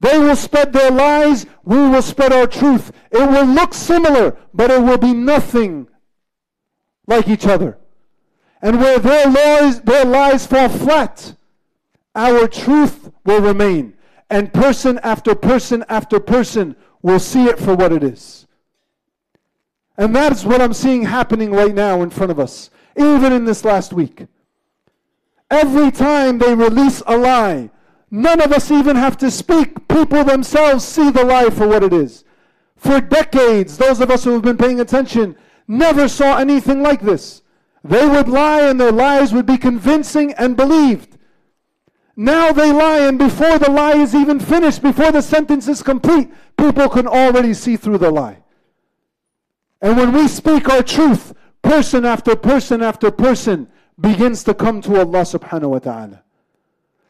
They 0.00 0.18
will 0.18 0.36
spread 0.36 0.72
their 0.72 0.90
lies, 0.90 1.46
we 1.64 1.76
will 1.76 2.02
spread 2.02 2.32
our 2.32 2.46
truth. 2.46 2.92
It 3.10 3.28
will 3.28 3.44
look 3.44 3.74
similar, 3.74 4.36
but 4.54 4.70
it 4.70 4.82
will 4.82 4.98
be 4.98 5.12
nothing 5.12 5.88
like 7.06 7.28
each 7.28 7.46
other. 7.46 7.78
And 8.62 8.80
where 8.80 8.98
their 8.98 9.26
lies, 9.26 9.80
their 9.82 10.04
lies 10.04 10.46
fall 10.46 10.68
flat, 10.68 11.34
our 12.14 12.48
truth 12.48 13.10
will 13.24 13.40
remain. 13.40 13.94
And 14.30 14.52
person 14.52 14.98
after 15.02 15.34
person 15.34 15.84
after 15.88 16.20
person 16.20 16.76
will 17.02 17.18
see 17.18 17.44
it 17.44 17.58
for 17.58 17.74
what 17.74 17.92
it 17.92 18.04
is. 18.04 18.46
And 19.98 20.14
that 20.16 20.32
is 20.32 20.46
what 20.46 20.62
I'm 20.62 20.72
seeing 20.72 21.02
happening 21.02 21.50
right 21.50 21.74
now 21.74 22.02
in 22.02 22.10
front 22.10 22.30
of 22.30 22.38
us, 22.38 22.70
even 22.96 23.32
in 23.32 23.44
this 23.44 23.64
last 23.64 23.92
week. 23.92 24.26
Every 25.50 25.90
time 25.90 26.38
they 26.38 26.54
release 26.54 27.02
a 27.06 27.16
lie, 27.16 27.70
none 28.10 28.40
of 28.40 28.52
us 28.52 28.70
even 28.70 28.96
have 28.96 29.16
to 29.18 29.30
speak. 29.30 29.88
People 29.88 30.24
themselves 30.24 30.84
see 30.84 31.10
the 31.10 31.24
lie 31.24 31.50
for 31.50 31.66
what 31.66 31.82
it 31.82 31.92
is. 31.92 32.24
For 32.76 33.00
decades, 33.00 33.76
those 33.76 34.00
of 34.00 34.10
us 34.10 34.24
who 34.24 34.32
have 34.32 34.42
been 34.42 34.56
paying 34.56 34.80
attention 34.80 35.36
never 35.66 36.08
saw 36.08 36.38
anything 36.38 36.82
like 36.82 37.02
this. 37.02 37.42
They 37.84 38.06
would 38.06 38.28
lie 38.28 38.62
and 38.62 38.80
their 38.80 38.92
lies 38.92 39.32
would 39.32 39.46
be 39.46 39.58
convincing 39.58 40.32
and 40.34 40.56
believed. 40.56 41.18
Now 42.16 42.52
they 42.52 42.70
lie, 42.70 42.98
and 42.98 43.18
before 43.18 43.58
the 43.58 43.70
lie 43.70 43.94
is 43.94 44.14
even 44.14 44.40
finished, 44.40 44.82
before 44.82 45.10
the 45.10 45.22
sentence 45.22 45.68
is 45.68 45.82
complete, 45.82 46.30
people 46.58 46.88
can 46.90 47.06
already 47.06 47.54
see 47.54 47.76
through 47.78 47.98
the 47.98 48.10
lie. 48.10 48.42
And 49.80 49.96
when 49.96 50.12
we 50.12 50.28
speak 50.28 50.68
our 50.68 50.82
truth, 50.82 51.32
person 51.62 52.04
after 52.04 52.36
person 52.36 52.82
after 52.82 53.10
person 53.10 53.68
begins 54.00 54.44
to 54.44 54.54
come 54.54 54.80
to 54.82 54.98
Allah 54.98 55.22
subhanahu 55.22 55.70
wa 55.70 55.78
ta'ala. 55.78 56.22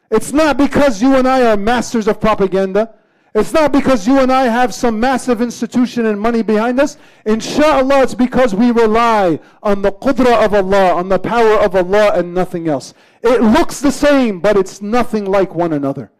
It's 0.09 0.33
not 0.33 0.57
because 0.57 1.01
you 1.01 1.15
and 1.15 1.27
I 1.27 1.45
are 1.45 1.57
masters 1.57 2.07
of 2.07 2.19
propaganda. 2.19 2.93
It's 3.33 3.53
not 3.53 3.71
because 3.71 4.05
you 4.05 4.19
and 4.19 4.29
I 4.29 4.43
have 4.43 4.73
some 4.73 4.99
massive 4.99 5.41
institution 5.41 6.05
and 6.05 6.19
money 6.19 6.41
behind 6.41 6.81
us. 6.81 6.97
Inshallah, 7.25 8.03
it's 8.03 8.13
because 8.13 8.53
we 8.53 8.71
rely 8.71 9.39
on 9.63 9.81
the 9.81 9.91
qudra 9.93 10.43
of 10.43 10.53
Allah, 10.53 10.95
on 10.95 11.07
the 11.07 11.17
power 11.17 11.53
of 11.53 11.73
Allah, 11.73 12.11
and 12.13 12.33
nothing 12.33 12.67
else. 12.67 12.93
It 13.23 13.41
looks 13.41 13.79
the 13.79 13.91
same, 13.91 14.41
but 14.41 14.57
it's 14.57 14.81
nothing 14.81 15.23
like 15.23 15.55
one 15.55 15.71
another. 15.71 16.11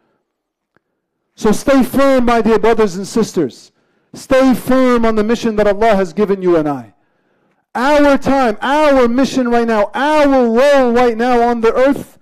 So 1.35 1.51
stay 1.51 1.83
firm, 1.83 2.25
my 2.25 2.39
dear 2.41 2.59
brothers 2.59 2.95
and 2.95 3.05
sisters. 3.05 3.73
Stay 4.13 4.53
firm 4.53 5.05
on 5.05 5.15
the 5.15 5.23
mission 5.23 5.57
that 5.57 5.67
Allah 5.67 5.95
has 5.95 6.13
given 6.13 6.41
you 6.41 6.55
and 6.55 6.69
I. 6.69 6.90
Our 7.74 8.16
time, 8.16 8.56
our 8.62 9.06
mission 9.06 9.48
right 9.48 9.66
now, 9.66 9.90
our 9.94 10.26
role 10.28 10.92
right 10.92 11.16
now 11.16 11.42
on 11.42 11.60
the 11.60 11.74
earth 11.74 12.18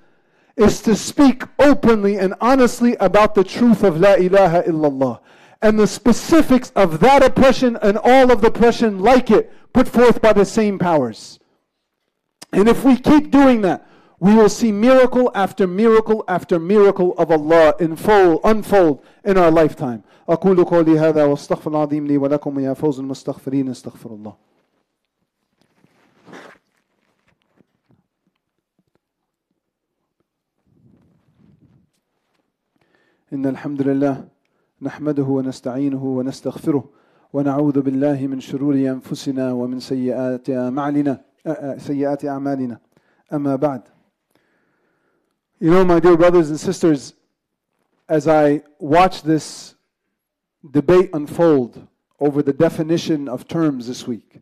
is 0.57 0.83
to 0.83 0.97
speak 0.97 1.45
openly 1.59 2.17
and 2.19 2.35
honestly 2.41 2.97
about 2.97 3.35
the 3.35 3.45
truth 3.45 3.83
of 3.85 4.01
La 4.01 4.15
ilaha 4.15 4.63
illallah 4.63 5.21
and 5.63 5.79
the 5.79 5.87
specifics 5.87 6.71
of 6.77 7.01
that 7.01 7.23
oppression 7.25 7.77
and 7.83 7.99
all 7.99 8.31
of 8.31 8.41
the 8.41 8.49
oppression 8.49 8.99
like 9.01 9.31
it 9.31 9.53
put 9.73 9.89
forth 9.89 10.21
by 10.21 10.33
the 10.33 10.45
same 10.45 10.79
powers. 10.79 11.39
And 12.53 12.69
if 12.69 12.85
we 12.85 12.97
keep 12.97 13.31
doing 13.31 13.63
that, 13.63 13.87
we 14.21 14.35
will 14.35 14.49
see 14.49 14.71
miracle 14.73 15.31
after 15.35 15.67
miracle 15.67 16.25
after 16.29 16.59
miracle 16.59 17.15
of 17.19 17.31
Allah 17.31 17.75
unfold, 17.81 18.41
unfold 18.45 19.05
in 19.25 19.37
our 19.37 19.51
lifetime. 19.51 20.03
أقول 20.29 20.65
قولي 20.65 20.99
هذا 20.99 21.25
واستغفر 21.25 21.71
العظيم 21.71 22.07
لي 22.07 22.19
ولكم 22.19 22.61
يا 22.61 22.75
فوز 22.75 23.01
المستغفرين 23.01 23.69
استغفر 23.69 24.11
الله 24.11 24.35
إن 33.33 33.47
الحمد 33.47 33.83
لله 33.83 34.25
نحمده 34.83 35.23
ونستعينه 35.23 36.05
ونستغفره 36.05 36.85
ونعوذ 37.33 37.81
بالله 37.81 38.27
من 38.27 38.41
شرور 38.41 38.75
أنفسنا 38.75 39.53
ومن 39.53 39.81
سيئات 39.81 40.51
أعمالنا 40.51 41.21
سيئات 41.79 42.25
أعمالنا 42.25 42.79
أما 43.33 43.57
بعد 43.57 43.83
You 45.61 45.71
know, 45.71 45.85
my 45.85 46.01
dear 46.01 46.17
brothers 46.17 46.51
and 46.51 46.61
sisters, 46.61 47.15
as 48.09 48.29
I 48.29 48.63
watch 48.79 49.23
this 49.23 49.75
debate 50.71 51.11
unfold 51.13 51.87
over 52.21 52.43
the 52.43 52.53
definition 52.53 53.29
of 53.29 53.49
terms 53.49 53.87
this 53.87 54.07
week, 54.07 54.41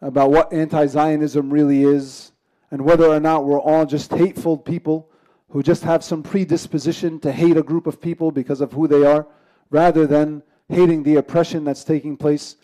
about 0.00 0.30
what 0.30 0.52
anti 0.52 0.86
Zionism 0.86 1.50
really 1.50 1.82
is, 1.82 2.32
and 2.70 2.82
whether 2.84 3.06
or 3.06 3.20
not 3.20 3.44
we're 3.44 3.60
all 3.60 3.84
just 3.84 4.12
hateful 4.12 4.56
people 4.56 5.10
who 5.53 5.61
just 5.61 5.83
have 5.83 6.03
some 6.03 6.23
predisposition 6.23 7.19
to 7.19 7.31
hate 7.31 7.57
a 7.57 7.61
group 7.61 7.85
of 7.85 8.01
people 8.01 8.31
because 8.31 8.59
of 8.59 8.73
who 8.73 8.87
they 8.87 9.05
are, 9.05 9.27
rather 9.69 10.07
than 10.07 10.41
hating 10.67 11.03
the 11.03 11.15
oppression 11.15 11.63
that's 11.63 11.83
taking 11.83 12.17
place. 12.17 12.55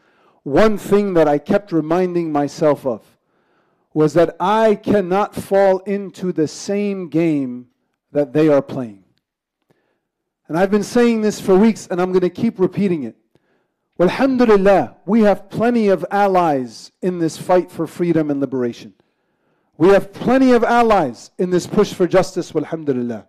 One 0.41 0.75
thing 0.75 1.13
that 1.13 1.28
I 1.28 1.38
kept 1.38 1.71
reminding 1.71 2.32
myself 2.32 2.88
of 2.88 3.06
was 3.93 4.15
that 4.15 4.36
I 4.39 4.73
cannot 4.73 5.36
fall 5.36 5.80
into 5.80 6.32
the 6.32 6.47
same 6.47 7.10
game 7.10 7.67
that 8.12 8.34
they 8.34 8.49
are 8.49 8.62
playing. 8.62 9.04
And 10.47 10.58
I've 10.58 10.71
been 10.71 10.82
saying 10.82 11.21
this 11.21 11.39
for 11.39 11.56
weeks 11.56 11.88
and 11.91 12.02
I'm 12.02 12.12
going 12.12 12.21
to 12.21 12.30
keep 12.32 12.60
repeating 12.60 13.04
it. 13.04 13.15
Alhamdulillah, 13.99 14.97
we 15.06 15.21
have 15.21 15.47
plenty 15.52 15.89
of 15.89 16.04
allies 16.10 16.91
in 17.04 17.19
this 17.19 17.38
fight 17.38 17.69
for 17.69 17.86
freedom 17.86 18.32
and 18.32 18.39
liberation. 18.39 18.95
We 19.80 19.88
have 19.94 20.12
plenty 20.12 20.52
of 20.52 20.65
allies 20.65 21.32
in 21.38 21.52
this 21.52 21.65
push 21.65 21.94
for 21.94 22.06
justice, 22.06 22.54
alhamdulillah. 22.54 23.26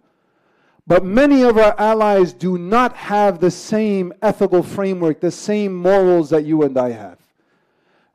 But 0.85 1.05
many 1.05 1.45
of 1.45 1.57
our 1.57 1.79
allies 1.79 2.33
do 2.33 2.59
not 2.59 2.97
have 2.97 3.39
the 3.39 3.53
same 3.53 4.13
ethical 4.21 4.65
framework, 4.65 5.21
the 5.21 5.31
same 5.31 5.77
morals 5.77 6.29
that 6.31 6.45
you 6.45 6.65
and 6.65 6.77
I 6.77 6.91
have. 6.91 7.19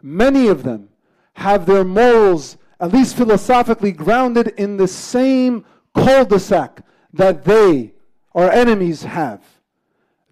Many 0.02 0.50
of 0.50 0.64
them 0.64 0.90
have 1.36 1.66
their 1.66 1.86
morals, 1.86 2.58
at 2.82 2.92
least 2.92 3.16
philosophically, 3.16 3.94
grounded 3.94 4.50
in 4.58 4.76
the 4.76 4.90
same 4.90 5.64
cul-de-sac 5.94 6.82
that 7.14 7.46
they, 7.46 7.94
our 8.34 8.52
enemies, 8.52 9.04
have. 9.04 9.42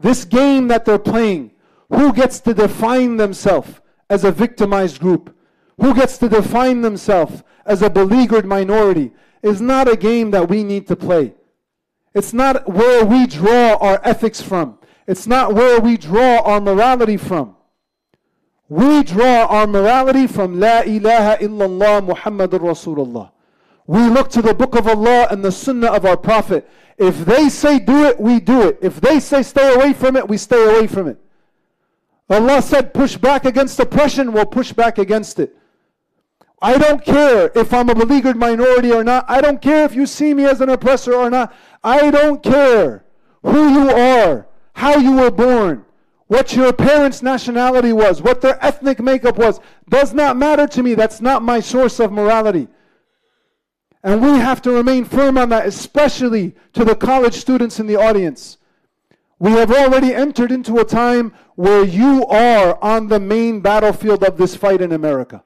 This 0.01 0.25
game 0.25 0.67
that 0.67 0.83
they're 0.83 0.99
playing, 0.99 1.51
who 1.87 2.11
gets 2.11 2.41
to 2.41 2.53
define 2.53 3.15
themselves 3.15 3.79
as 4.09 4.25
a 4.25 4.31
victimized 4.33 4.99
group? 4.99 5.33
Who 5.79 5.93
gets 5.93 6.17
to 6.17 6.27
define 6.27 6.81
themselves 6.81 7.43
as 7.65 7.81
a 7.81 7.89
beleaguered 7.89 8.45
minority 8.45 9.11
is 9.41 9.61
not 9.61 9.87
a 9.87 9.95
game 9.95 10.31
that 10.31 10.49
we 10.49 10.63
need 10.63 10.87
to 10.87 10.95
play. 10.95 11.33
It's 12.13 12.33
not 12.33 12.67
where 12.67 13.03
we 13.03 13.25
draw 13.27 13.75
our 13.75 13.99
ethics 14.03 14.41
from. 14.41 14.77
It's 15.07 15.27
not 15.27 15.53
where 15.53 15.79
we 15.79 15.97
draw 15.97 16.39
our 16.41 16.61
morality 16.61 17.17
from. 17.17 17.55
We 18.69 19.03
draw 19.03 19.45
our 19.45 19.67
morality 19.67 20.27
from 20.27 20.59
La 20.59 20.81
ilaha 20.81 21.37
illallah 21.43 22.07
Muhammadur 22.07 22.59
Rasulullah. 22.59 23.31
We 23.85 24.09
look 24.09 24.29
to 24.31 24.41
the 24.41 24.53
book 24.53 24.75
of 24.75 24.87
Allah 24.87 25.27
and 25.29 25.43
the 25.43 25.51
sunnah 25.51 25.91
of 25.91 26.05
our 26.05 26.15
Prophet. 26.15 26.69
If 26.97 27.25
they 27.25 27.49
say 27.49 27.79
do 27.79 28.05
it, 28.05 28.19
we 28.19 28.39
do 28.39 28.67
it. 28.67 28.77
If 28.81 29.01
they 29.01 29.19
say 29.19 29.43
stay 29.43 29.73
away 29.73 29.93
from 29.93 30.15
it, 30.15 30.27
we 30.27 30.37
stay 30.37 30.63
away 30.63 30.87
from 30.87 31.07
it. 31.07 31.19
Allah 32.29 32.61
said 32.61 32.93
push 32.93 33.17
back 33.17 33.45
against 33.45 33.79
oppression, 33.79 34.31
we'll 34.31 34.45
push 34.45 34.71
back 34.71 34.97
against 34.97 35.39
it. 35.39 35.57
I 36.63 36.77
don't 36.77 37.03
care 37.03 37.51
if 37.55 37.73
I'm 37.73 37.89
a 37.89 37.95
beleaguered 37.95 38.37
minority 38.37 38.89
or 38.93 39.03
not. 39.03 39.25
I 39.27 39.41
don't 39.41 39.61
care 39.61 39.83
if 39.83 39.93
you 39.93 40.05
see 40.05 40.33
me 40.33 40.45
as 40.45 40.61
an 40.61 40.69
oppressor 40.69 41.13
or 41.13 41.29
not. 41.29 41.53
I 41.83 42.09
don't 42.09 42.41
care 42.41 43.03
who 43.43 43.67
you 43.67 43.89
are, 43.89 44.47
how 44.71 44.95
you 44.95 45.17
were 45.17 45.29
born, 45.29 45.83
what 46.27 46.55
your 46.55 46.71
parents' 46.71 47.21
nationality 47.21 47.91
was, 47.91 48.21
what 48.21 48.39
their 48.39 48.57
ethnic 48.63 49.01
makeup 49.01 49.37
was. 49.37 49.59
Does 49.89 50.13
not 50.13 50.37
matter 50.37 50.65
to 50.67 50.81
me. 50.81 50.95
That's 50.95 51.19
not 51.19 51.43
my 51.43 51.59
source 51.59 51.99
of 51.99 52.13
morality. 52.13 52.69
And 54.01 54.21
we 54.21 54.39
have 54.39 54.61
to 54.61 54.71
remain 54.71 55.03
firm 55.03 55.37
on 55.37 55.49
that, 55.49 55.65
especially 55.65 56.55
to 56.71 56.85
the 56.85 56.95
college 56.95 57.33
students 57.33 57.81
in 57.81 57.87
the 57.87 57.97
audience. 57.97 58.57
We 59.37 59.51
have 59.51 59.71
already 59.71 60.15
entered 60.15 60.53
into 60.53 60.79
a 60.79 60.85
time 60.85 61.33
where 61.55 61.83
you 61.83 62.25
are 62.27 62.81
on 62.81 63.09
the 63.09 63.19
main 63.19 63.59
battlefield 63.59 64.23
of 64.23 64.37
this 64.37 64.55
fight 64.55 64.81
in 64.81 64.93
America. 64.93 65.43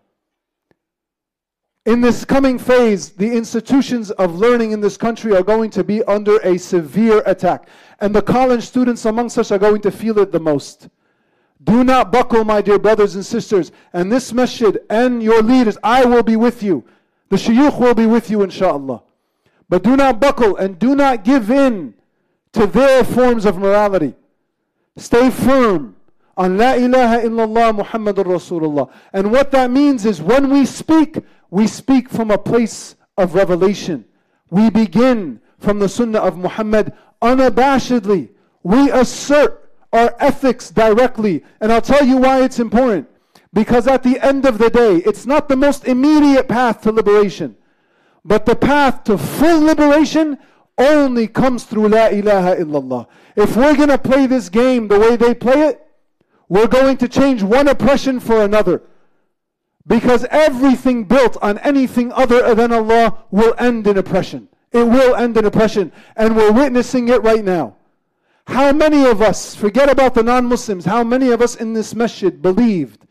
In 1.87 2.01
this 2.01 2.25
coming 2.25 2.59
phase, 2.59 3.11
the 3.11 3.31
institutions 3.31 4.11
of 4.11 4.35
learning 4.35 4.73
in 4.73 4.81
this 4.81 4.97
country 4.97 5.33
are 5.33 5.41
going 5.41 5.69
to 5.69 5.85
be 5.85 6.03
under 6.03 6.37
a 6.39 6.57
severe 6.57 7.23
attack. 7.25 7.69
And 8.01 8.13
the 8.13 8.21
college 8.21 8.63
students 8.63 9.05
amongst 9.05 9.37
us 9.37 9.53
are 9.53 9.57
going 9.57 9.79
to 9.83 9.91
feel 9.91 10.19
it 10.19 10.33
the 10.33 10.39
most. 10.39 10.89
Do 11.63 11.85
not 11.85 12.11
buckle, 12.11 12.43
my 12.43 12.61
dear 12.61 12.77
brothers 12.77 13.15
and 13.15 13.25
sisters. 13.25 13.71
And 13.93 14.11
this 14.11 14.33
masjid 14.33 14.79
and 14.89 15.23
your 15.23 15.41
leaders, 15.41 15.77
I 15.81 16.03
will 16.03 16.23
be 16.23 16.35
with 16.35 16.61
you. 16.61 16.83
The 17.29 17.37
shuyukh 17.37 17.79
will 17.79 17.95
be 17.95 18.05
with 18.05 18.29
you, 18.29 18.41
inshallah. 18.41 19.01
But 19.69 19.83
do 19.83 19.95
not 19.95 20.19
buckle 20.19 20.57
and 20.57 20.77
do 20.77 20.93
not 20.93 21.23
give 21.23 21.49
in 21.49 21.93
to 22.51 22.67
their 22.67 23.05
forms 23.05 23.45
of 23.45 23.57
morality. 23.59 24.13
Stay 24.97 25.29
firm 25.29 25.95
on 26.35 26.57
La 26.57 26.73
ilaha 26.73 27.21
illallah 27.21 27.81
Muhammadur 27.81 28.25
Rasulullah. 28.25 28.91
And 29.13 29.31
what 29.31 29.51
that 29.51 29.71
means 29.71 30.05
is 30.05 30.21
when 30.21 30.49
we 30.49 30.65
speak, 30.65 31.17
we 31.49 31.67
speak 31.67 32.09
from 32.09 32.31
a 32.31 32.37
place 32.37 32.95
of 33.17 33.35
revelation. 33.35 34.05
We 34.49 34.69
begin 34.69 35.41
from 35.59 35.79
the 35.79 35.89
sunnah 35.89 36.19
of 36.19 36.37
Muhammad 36.37 36.93
unabashedly. 37.21 38.29
We 38.63 38.91
assert 38.91 39.71
our 39.93 40.15
ethics 40.19 40.69
directly. 40.69 41.43
And 41.61 41.71
I'll 41.71 41.81
tell 41.81 42.05
you 42.05 42.17
why 42.17 42.43
it's 42.43 42.59
important. 42.59 43.09
Because 43.53 43.87
at 43.87 44.03
the 44.03 44.19
end 44.19 44.45
of 44.45 44.57
the 44.57 44.69
day, 44.69 44.97
it's 44.97 45.25
not 45.25 45.49
the 45.49 45.55
most 45.55 45.85
immediate 45.85 46.47
path 46.47 46.81
to 46.81 46.91
liberation. 46.91 47.55
But 48.23 48.45
the 48.45 48.55
path 48.55 49.05
to 49.05 49.17
full 49.17 49.61
liberation 49.61 50.37
only 50.77 51.27
comes 51.27 51.63
through 51.63 51.89
La 51.89 52.07
ilaha 52.07 52.57
illallah. 52.57 53.07
If 53.35 53.55
we're 53.55 53.75
going 53.75 53.89
to 53.89 53.97
play 53.97 54.27
this 54.27 54.49
game 54.49 54.87
the 54.87 54.99
way 54.99 55.15
they 55.15 55.33
play 55.33 55.61
it, 55.69 55.83
we're 56.49 56.67
going 56.67 56.97
to 56.97 57.07
change 57.07 57.41
one 57.41 57.67
oppression 57.67 58.19
for 58.19 58.43
another. 58.43 58.81
Because 59.87 60.25
everything 60.25 61.05
built 61.05 61.37
on 61.41 61.57
anything 61.59 62.11
other 62.11 62.53
than 62.53 62.73
Allah 62.73 63.23
will 63.31 63.55
end 63.57 63.87
in 63.87 63.97
oppression. 63.97 64.49
It 64.73 64.83
will 64.83 65.15
end 65.15 65.37
in 65.37 65.45
oppression. 65.45 65.93
And 66.17 66.35
we're 66.35 66.51
witnessing 66.51 67.07
it 67.07 67.23
right 67.23 67.43
now. 67.43 67.77
How 68.47 68.71
many 68.73 69.05
of 69.05 69.21
us, 69.21 69.55
forget 69.55 69.89
about 69.89 70.13
the 70.13 70.23
non 70.23 70.45
Muslims, 70.45 70.85
how 70.85 71.03
many 71.03 71.31
of 71.31 71.41
us 71.41 71.55
in 71.55 71.73
this 71.73 71.95
masjid 71.95 72.41
believed 72.41 73.05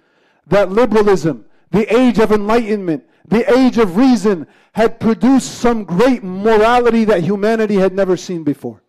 that 0.46 0.70
liberalism, 0.70 1.44
the 1.70 1.94
age 1.94 2.18
of 2.18 2.32
enlightenment, 2.32 3.04
the 3.28 3.50
age 3.58 3.78
of 3.78 3.96
reason, 3.96 4.46
had 4.72 5.00
produced 5.00 5.58
some 5.58 5.84
great 5.84 6.22
morality 6.22 7.04
that 7.04 7.22
humanity 7.22 7.74
had 7.76 7.94
never 7.94 8.16
seen 8.16 8.44
before? 8.44 8.82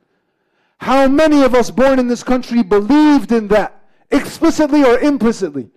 How 0.80 1.08
many 1.08 1.44
of 1.44 1.56
us 1.56 1.72
born 1.72 2.00
in 2.00 2.08
this 2.08 2.24
country 2.24 2.64
believed 2.64 3.32
in 3.32 3.48
that, 3.50 3.82
explicitly 4.12 4.84
or 4.84 5.00
implicitly? 5.00 5.70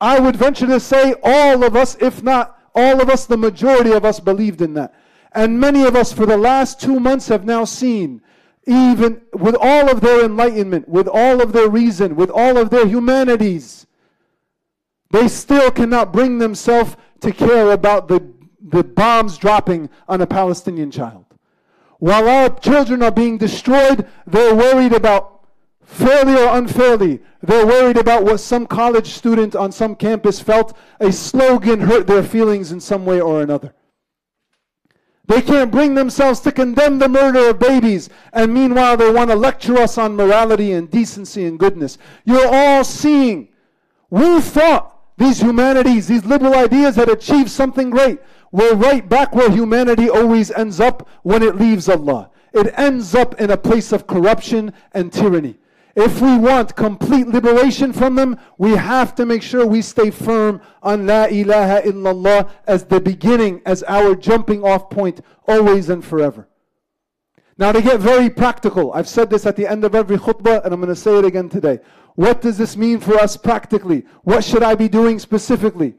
I 0.00 0.18
would 0.18 0.36
venture 0.36 0.66
to 0.66 0.80
say 0.80 1.14
all 1.22 1.62
of 1.62 1.76
us, 1.76 1.96
if 2.00 2.22
not 2.22 2.58
all 2.74 3.00
of 3.00 3.10
us, 3.10 3.26
the 3.26 3.36
majority 3.36 3.92
of 3.92 4.04
us 4.04 4.20
believed 4.20 4.62
in 4.62 4.74
that. 4.74 4.94
And 5.32 5.60
many 5.60 5.84
of 5.84 5.94
us 5.94 6.12
for 6.12 6.26
the 6.26 6.36
last 6.36 6.80
two 6.80 6.98
months 6.98 7.28
have 7.28 7.44
now 7.44 7.64
seen, 7.64 8.22
even 8.66 9.20
with 9.32 9.56
all 9.60 9.90
of 9.90 10.00
their 10.00 10.24
enlightenment, 10.24 10.88
with 10.88 11.08
all 11.08 11.40
of 11.40 11.52
their 11.52 11.68
reason, 11.68 12.16
with 12.16 12.30
all 12.30 12.56
of 12.56 12.70
their 12.70 12.86
humanities, 12.86 13.86
they 15.10 15.28
still 15.28 15.70
cannot 15.70 16.12
bring 16.12 16.38
themselves 16.38 16.96
to 17.20 17.32
care 17.32 17.72
about 17.72 18.08
the, 18.08 18.24
the 18.60 18.84
bombs 18.84 19.38
dropping 19.38 19.90
on 20.08 20.20
a 20.20 20.26
Palestinian 20.26 20.90
child. 20.90 21.24
While 21.98 22.28
our 22.28 22.48
children 22.60 23.02
are 23.02 23.10
being 23.10 23.36
destroyed, 23.36 24.06
they're 24.26 24.54
worried 24.54 24.92
about 24.92 25.39
fairly 25.90 26.34
or 26.34 26.56
unfairly. 26.56 27.20
They're 27.42 27.66
worried 27.66 27.96
about 27.96 28.24
what 28.24 28.38
some 28.38 28.66
college 28.66 29.10
student 29.10 29.54
on 29.54 29.72
some 29.72 29.94
campus 29.94 30.40
felt 30.40 30.76
a 31.00 31.12
slogan 31.12 31.80
hurt 31.80 32.06
their 32.06 32.22
feelings 32.22 32.72
in 32.72 32.80
some 32.80 33.04
way 33.04 33.20
or 33.20 33.42
another. 33.42 33.74
They 35.26 35.42
can't 35.42 35.70
bring 35.70 35.94
themselves 35.94 36.40
to 36.40 36.52
condemn 36.52 36.98
the 36.98 37.08
murder 37.08 37.50
of 37.50 37.60
babies, 37.60 38.08
and 38.32 38.52
meanwhile 38.52 38.96
they 38.96 39.10
want 39.10 39.30
to 39.30 39.36
lecture 39.36 39.78
us 39.78 39.96
on 39.96 40.16
morality 40.16 40.72
and 40.72 40.90
decency 40.90 41.44
and 41.44 41.58
goodness. 41.58 41.98
You're 42.24 42.52
all 42.52 42.82
seeing. 42.82 43.48
We 44.10 44.40
thought 44.40 44.96
these 45.18 45.40
humanities, 45.40 46.08
these 46.08 46.24
liberal 46.24 46.54
ideas 46.54 46.96
had 46.96 47.08
achieved 47.08 47.50
something 47.50 47.90
great. 47.90 48.18
We're 48.50 48.74
right 48.74 49.08
back 49.08 49.34
where 49.34 49.50
humanity 49.50 50.10
always 50.10 50.50
ends 50.50 50.80
up 50.80 51.08
when 51.22 51.42
it 51.42 51.56
leaves 51.56 51.88
Allah. 51.88 52.30
It 52.52 52.74
ends 52.76 53.14
up 53.14 53.40
in 53.40 53.50
a 53.50 53.56
place 53.56 53.92
of 53.92 54.08
corruption 54.08 54.72
and 54.92 55.12
tyranny. 55.12 55.58
If 55.96 56.20
we 56.20 56.38
want 56.38 56.76
complete 56.76 57.26
liberation 57.26 57.92
from 57.92 58.14
them, 58.14 58.38
we 58.58 58.72
have 58.72 59.14
to 59.16 59.26
make 59.26 59.42
sure 59.42 59.66
we 59.66 59.82
stay 59.82 60.10
firm 60.10 60.60
on 60.82 61.06
La 61.06 61.24
ilaha 61.24 61.82
illallah 61.82 62.50
as 62.66 62.84
the 62.84 63.00
beginning, 63.00 63.60
as 63.66 63.82
our 63.84 64.14
jumping 64.14 64.64
off 64.64 64.88
point, 64.90 65.20
always 65.48 65.88
and 65.88 66.04
forever. 66.04 66.48
Now, 67.58 67.72
to 67.72 67.82
get 67.82 68.00
very 68.00 68.30
practical, 68.30 68.92
I've 68.92 69.08
said 69.08 69.28
this 69.28 69.44
at 69.44 69.56
the 69.56 69.66
end 69.66 69.84
of 69.84 69.94
every 69.94 70.16
khutbah, 70.16 70.64
and 70.64 70.72
I'm 70.72 70.80
going 70.80 70.94
to 70.94 70.96
say 70.96 71.18
it 71.18 71.24
again 71.24 71.48
today. 71.48 71.80
What 72.14 72.40
does 72.40 72.56
this 72.56 72.76
mean 72.76 73.00
for 73.00 73.16
us 73.16 73.36
practically? 73.36 74.06
What 74.22 74.44
should 74.44 74.62
I 74.62 74.74
be 74.74 74.88
doing 74.88 75.18
specifically? 75.18 75.94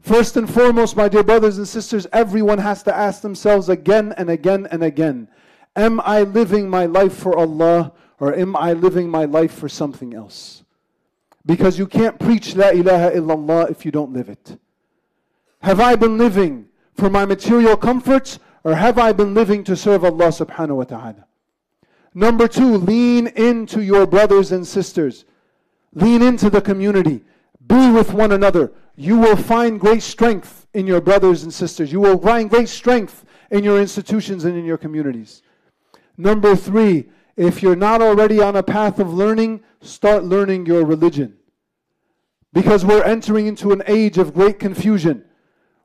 First 0.00 0.36
and 0.36 0.48
foremost, 0.48 0.96
my 0.96 1.08
dear 1.08 1.24
brothers 1.24 1.58
and 1.58 1.66
sisters, 1.66 2.06
everyone 2.12 2.58
has 2.58 2.82
to 2.84 2.96
ask 2.96 3.20
themselves 3.20 3.68
again 3.68 4.14
and 4.16 4.30
again 4.30 4.66
and 4.70 4.82
again 4.82 5.28
Am 5.76 6.00
I 6.00 6.22
living 6.22 6.68
my 6.68 6.86
life 6.86 7.14
for 7.14 7.38
Allah 7.38 7.92
or 8.20 8.34
am 8.34 8.56
I 8.56 8.72
living 8.72 9.08
my 9.08 9.24
life 9.24 9.52
for 9.52 9.68
something 9.68 10.14
else? 10.14 10.64
Because 11.46 11.78
you 11.78 11.86
can't 11.86 12.18
preach 12.18 12.54
La 12.54 12.68
ilaha 12.68 13.10
illallah 13.12 13.70
if 13.70 13.84
you 13.84 13.90
don't 13.90 14.12
live 14.12 14.28
it. 14.28 14.58
Have 15.62 15.80
I 15.80 15.96
been 15.96 16.18
living 16.18 16.66
for 16.94 17.08
my 17.08 17.24
material 17.24 17.76
comforts 17.76 18.38
or 18.64 18.74
have 18.74 18.98
I 18.98 19.12
been 19.12 19.34
living 19.34 19.64
to 19.64 19.76
serve 19.76 20.04
Allah 20.04 20.28
subhanahu 20.28 20.76
wa 20.76 20.84
ta'ala? 20.84 21.24
Number 22.14 22.48
two, 22.48 22.76
lean 22.76 23.28
into 23.28 23.80
your 23.80 24.06
brothers 24.06 24.52
and 24.52 24.66
sisters. 24.66 25.24
Lean 25.94 26.22
into 26.22 26.50
the 26.50 26.60
community. 26.60 27.24
Be 27.66 27.90
with 27.90 28.12
one 28.12 28.32
another. 28.32 28.72
You 28.96 29.18
will 29.18 29.36
find 29.36 29.78
great 29.78 30.02
strength 30.02 30.66
in 30.74 30.86
your 30.86 31.00
brothers 31.00 31.44
and 31.44 31.54
sisters. 31.54 31.92
You 31.92 32.00
will 32.00 32.18
find 32.18 32.50
great 32.50 32.68
strength 32.68 33.24
in 33.50 33.64
your 33.64 33.80
institutions 33.80 34.44
and 34.44 34.56
in 34.56 34.64
your 34.64 34.78
communities. 34.78 35.42
Number 36.16 36.56
three, 36.56 37.08
if 37.38 37.62
you're 37.62 37.76
not 37.76 38.02
already 38.02 38.40
on 38.42 38.56
a 38.56 38.64
path 38.64 38.98
of 38.98 39.14
learning, 39.14 39.60
start 39.80 40.24
learning 40.24 40.66
your 40.66 40.84
religion. 40.84 41.36
Because 42.52 42.84
we're 42.84 43.04
entering 43.04 43.46
into 43.46 43.70
an 43.70 43.82
age 43.86 44.18
of 44.18 44.34
great 44.34 44.58
confusion, 44.58 45.24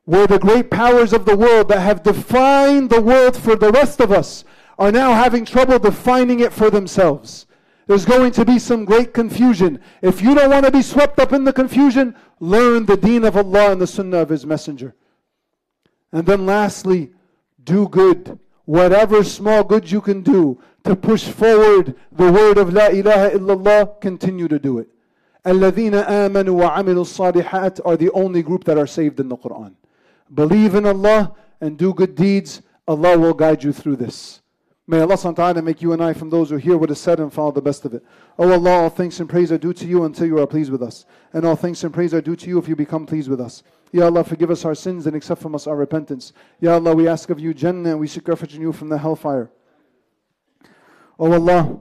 where 0.05 0.25
the 0.25 0.39
great 0.39 0.71
powers 0.71 1.13
of 1.13 1.25
the 1.25 1.37
world 1.37 1.69
that 1.69 1.81
have 1.81 2.01
defined 2.01 2.89
the 2.89 3.01
world 3.01 3.37
for 3.37 3.55
the 3.55 3.71
rest 3.71 3.99
of 3.99 4.11
us 4.11 4.43
are 4.79 4.91
now 4.91 5.13
having 5.13 5.45
trouble 5.45 5.77
defining 5.77 6.39
it 6.39 6.51
for 6.51 6.71
themselves. 6.71 7.45
There's 7.85 8.05
going 8.05 8.31
to 8.31 8.45
be 8.45 8.57
some 8.57 8.83
great 8.83 9.13
confusion. 9.13 9.79
If 10.01 10.23
you 10.23 10.33
don't 10.33 10.49
want 10.49 10.65
to 10.65 10.71
be 10.71 10.81
swept 10.81 11.19
up 11.19 11.33
in 11.33 11.43
the 11.43 11.53
confusion, 11.53 12.15
learn 12.39 12.87
the 12.87 12.97
deen 12.97 13.23
of 13.25 13.37
Allah 13.37 13.73
and 13.73 13.79
the 13.79 13.85
sunnah 13.85 14.17
of 14.17 14.29
His 14.29 14.45
Messenger. 14.45 14.95
And 16.11 16.25
then 16.25 16.47
lastly, 16.47 17.11
do 17.63 17.87
good. 17.87 18.39
Whatever 18.65 19.23
small 19.23 19.63
good 19.63 19.91
you 19.91 20.01
can 20.01 20.21
do 20.21 20.59
to 20.84 20.96
push 20.96 21.24
forward 21.28 21.94
the 22.12 22.32
word 22.32 22.58
of 22.58 22.72
La 22.72 22.86
ilaha 22.86 23.30
illallah, 23.30 24.00
continue 24.00 24.48
to 24.48 24.58
do 24.58 24.78
it. 24.78 24.88
الَّذِينَ 25.44 26.04
آمَنُوا 26.04 26.70
وَعَمِلُوا 26.70 27.32
الصَّالِحَاتِ 27.42 27.80
are 27.84 27.96
the 27.96 28.10
only 28.10 28.42
group 28.42 28.64
that 28.64 28.76
are 28.76 28.86
saved 28.86 29.20
in 29.20 29.28
the 29.28 29.36
Quran. 29.36 29.74
Believe 30.32 30.74
in 30.74 30.86
Allah 30.86 31.34
and 31.60 31.78
do 31.78 31.94
good 31.94 32.14
deeds. 32.14 32.62
Allah 32.86 33.18
will 33.18 33.34
guide 33.34 33.64
you 33.64 33.72
through 33.72 33.96
this. 33.96 34.42
May 34.86 35.00
Allah 35.00 35.16
subhanahu 35.16 35.38
wa 35.38 35.52
ta'ala 35.52 35.62
make 35.62 35.82
you 35.82 35.92
and 35.92 36.02
I 36.02 36.14
from 36.14 36.30
those 36.30 36.48
who 36.48 36.56
hear 36.56 36.78
what 36.78 36.90
is 36.90 36.98
said 36.98 37.20
and 37.20 37.30
follow 37.30 37.52
the 37.52 37.60
best 37.60 37.84
of 37.84 37.92
it. 37.92 38.02
O 38.38 38.48
oh 38.48 38.52
Allah, 38.52 38.70
all 38.70 38.88
thanks 38.88 39.20
and 39.20 39.28
praise 39.28 39.52
are 39.52 39.58
due 39.58 39.74
to 39.74 39.86
you 39.86 40.04
until 40.04 40.26
you 40.26 40.38
are 40.38 40.46
pleased 40.46 40.72
with 40.72 40.82
us. 40.82 41.04
And 41.34 41.44
all 41.44 41.56
thanks 41.56 41.84
and 41.84 41.92
praise 41.92 42.14
are 42.14 42.22
due 42.22 42.36
to 42.36 42.48
you 42.48 42.58
if 42.58 42.68
you 42.68 42.74
become 42.74 43.04
pleased 43.04 43.28
with 43.28 43.38
us. 43.38 43.62
Ya 43.92 44.06
Allah, 44.06 44.24
forgive 44.24 44.50
us 44.50 44.64
our 44.64 44.74
sins 44.74 45.06
and 45.06 45.14
accept 45.14 45.42
from 45.42 45.54
us 45.54 45.66
our 45.66 45.76
repentance. 45.76 46.32
Ya 46.60 46.72
Allah, 46.72 46.94
we 46.94 47.06
ask 47.06 47.28
of 47.28 47.38
you 47.38 47.52
Jannah 47.52 47.90
and 47.90 48.00
we 48.00 48.06
seek 48.06 48.26
refuge 48.28 48.54
in 48.54 48.62
you 48.62 48.72
from 48.72 48.88
the 48.88 48.96
hellfire. 48.96 49.50
O 51.19 51.31
Allah, 51.31 51.79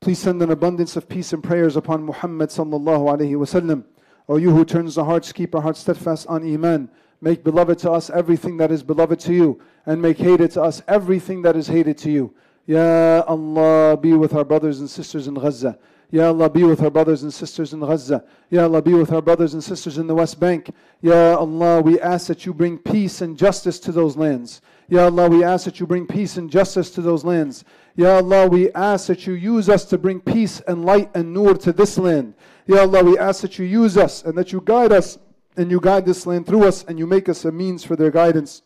please 0.00 0.18
send 0.18 0.42
an 0.42 0.50
abundance 0.50 0.96
of 0.96 1.08
peace 1.08 1.32
and 1.32 1.42
prayers 1.42 1.76
upon 1.76 2.04
Muhammad 2.04 2.50
sallallahu 2.50 3.18
alayhi 3.18 3.36
wasallam. 3.36 3.84
O 4.28 4.36
you 4.36 4.50
who 4.50 4.64
turns 4.64 4.94
the 4.94 5.04
hearts, 5.04 5.32
keep 5.32 5.54
our 5.54 5.62
hearts 5.62 5.80
steadfast 5.80 6.26
on 6.26 6.42
Iman. 6.42 6.90
Make 7.22 7.42
beloved 7.42 7.78
to 7.80 7.90
us 7.90 8.10
everything 8.10 8.56
that 8.58 8.70
is 8.70 8.82
beloved 8.82 9.20
to 9.20 9.34
you, 9.34 9.60
and 9.86 10.00
make 10.00 10.18
hated 10.18 10.52
to 10.52 10.62
us 10.62 10.82
everything 10.88 11.42
that 11.42 11.56
is 11.56 11.66
hated 11.66 11.98
to 11.98 12.10
you. 12.10 12.34
Ya 12.66 13.22
Allah, 13.26 13.96
be 13.96 14.12
with 14.12 14.34
our 14.34 14.44
brothers 14.44 14.80
and 14.80 14.88
sisters 14.88 15.26
in 15.26 15.34
Gaza. 15.34 15.78
Ya 16.12 16.28
Allah, 16.28 16.50
be 16.50 16.64
with 16.64 16.82
our 16.82 16.90
brothers 16.90 17.22
and 17.22 17.32
sisters 17.32 17.72
in 17.72 17.80
Gaza. 17.80 18.24
Ya 18.50 18.64
Allah, 18.64 18.82
be 18.82 18.94
with 18.94 19.12
our 19.12 19.22
brothers 19.22 19.54
and 19.54 19.62
sisters 19.62 19.98
in 19.98 20.06
the 20.06 20.14
West 20.14 20.40
Bank. 20.40 20.70
Ya 21.00 21.36
Allah, 21.36 21.80
we 21.80 22.00
ask 22.00 22.26
that 22.28 22.44
you 22.46 22.54
bring 22.54 22.78
peace 22.78 23.20
and 23.20 23.36
justice 23.36 23.78
to 23.80 23.92
those 23.92 24.16
lands. 24.16 24.60
Ya 24.88 25.04
Allah, 25.04 25.28
we 25.28 25.44
ask 25.44 25.64
that 25.66 25.78
you 25.78 25.86
bring 25.86 26.06
peace 26.06 26.36
and 26.36 26.50
justice 26.50 26.90
to 26.90 27.00
those 27.00 27.24
lands. 27.24 27.64
Ya 27.95 28.17
Allah, 28.17 28.47
we 28.47 28.71
ask 28.73 29.07
that 29.07 29.25
you 29.25 29.33
use 29.33 29.69
us 29.69 29.85
to 29.85 29.97
bring 29.97 30.19
peace 30.19 30.61
and 30.67 30.85
light 30.85 31.09
and 31.15 31.33
nur 31.33 31.53
to 31.55 31.71
this 31.71 31.97
land. 31.97 32.33
Ya 32.67 32.81
Allah, 32.81 33.03
we 33.03 33.17
ask 33.17 33.41
that 33.41 33.57
you 33.57 33.65
use 33.65 33.97
us 33.97 34.23
and 34.23 34.37
that 34.37 34.51
you 34.51 34.61
guide 34.61 34.91
us 34.91 35.17
and 35.55 35.71
you 35.71 35.79
guide 35.79 36.05
this 36.05 36.25
land 36.25 36.45
through 36.45 36.65
us 36.65 36.83
and 36.83 36.99
you 36.99 37.07
make 37.07 37.29
us 37.29 37.45
a 37.45 37.51
means 37.51 37.83
for 37.83 37.95
their 37.95 38.11
guidance. 38.11 38.63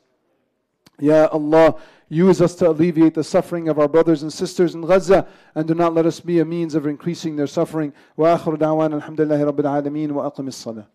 Ya 1.00 1.28
Allah, 1.32 1.76
use 2.10 2.42
us 2.42 2.56
to 2.56 2.70
alleviate 2.70 3.14
the 3.14 3.24
suffering 3.24 3.70
of 3.70 3.78
our 3.78 3.88
brothers 3.88 4.24
and 4.24 4.34
sisters 4.34 4.74
in 4.74 4.82
Gaza 4.82 5.28
and 5.54 5.68
do 5.68 5.76
not 5.76 5.94
let 5.94 6.06
us 6.06 6.20
be 6.20 6.40
a 6.40 6.46
means 6.46 6.74
of 6.74 6.88
increasing 6.88 7.36
their 7.36 7.48
suffering. 7.48 7.94
Wa 8.18 8.38
akhiru 8.38 8.58
da'wana 8.58 9.00
alhamdulillahi 9.00 9.52
rabbil 9.52 9.84
alameen 9.84 10.12
wa 10.12 10.30
aqim 10.30 10.48
as-salah. 10.48 10.88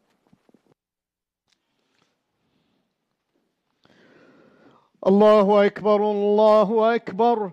الله 5.06 5.66
أكبر 5.66 6.10
الله 6.10 6.94
أكبر 6.94 7.52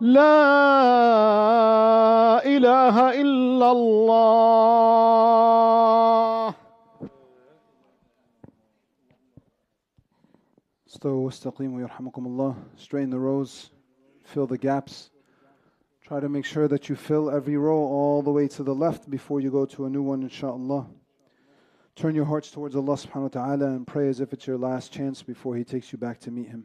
لا 0.00 0.34
إله 2.44 3.20
إلا 3.20 3.72
الله 3.72 4.94
استووا 10.88 11.24
واستقيموا 11.24 11.80
يرحمكم 11.80 12.26
الله. 12.26 12.54
Straighten 12.76 13.10
the 13.10 13.18
rows, 13.18 13.70
fill 14.22 14.46
the 14.46 14.58
gaps. 14.58 15.10
Try 16.02 16.20
to 16.20 16.28
make 16.28 16.44
sure 16.44 16.68
that 16.68 16.88
you 16.88 16.96
fill 16.96 17.30
every 17.30 17.56
row 17.56 17.78
all 17.78 18.20
the 18.22 18.30
way 18.30 18.46
to 18.48 18.62
the 18.62 18.74
left 18.74 19.08
before 19.08 19.40
you 19.40 19.50
go 19.50 19.64
to 19.64 19.86
a 19.86 19.90
new 19.90 20.02
one, 20.02 20.22
inshallah. 20.22 20.86
Turn 21.96 22.14
your 22.14 22.26
hearts 22.26 22.50
towards 22.50 22.76
Allah 22.76 22.96
subhanahu 22.96 23.22
wa 23.22 23.28
ta'ala 23.28 23.66
and 23.66 23.86
pray 23.86 24.08
as 24.08 24.20
if 24.20 24.32
it's 24.32 24.46
your 24.46 24.58
last 24.58 24.92
chance 24.92 25.22
before 25.22 25.56
He 25.56 25.64
takes 25.64 25.92
you 25.92 25.98
back 25.98 26.20
to 26.20 26.30
meet 26.30 26.48
Him. 26.48 26.64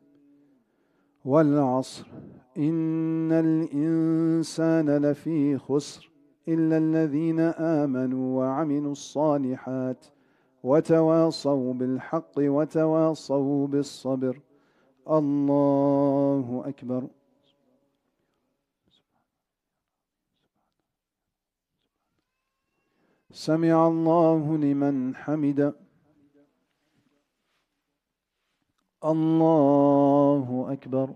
والعصر. 1.25 2.07
إن 2.57 3.31
الإنسان 3.31 4.89
لفي 4.89 5.57
خسر. 5.57 6.10
إلا 6.47 6.77
الذين 6.77 7.39
آمنوا 7.39 8.39
وعملوا 8.39 8.91
الصالحات 8.91 10.05
وتواصوا 10.63 11.73
بالحق 11.73 12.31
وتواصوا 12.37 13.67
بالصبر. 13.67 14.41
الله 15.09 16.63
أكبر. 16.65 17.07
سمع 23.31 23.87
الله 23.87 24.57
لمن 24.57 25.15
حمد. 25.15 25.73
الله 29.05 30.67
أكبر. 30.71 31.15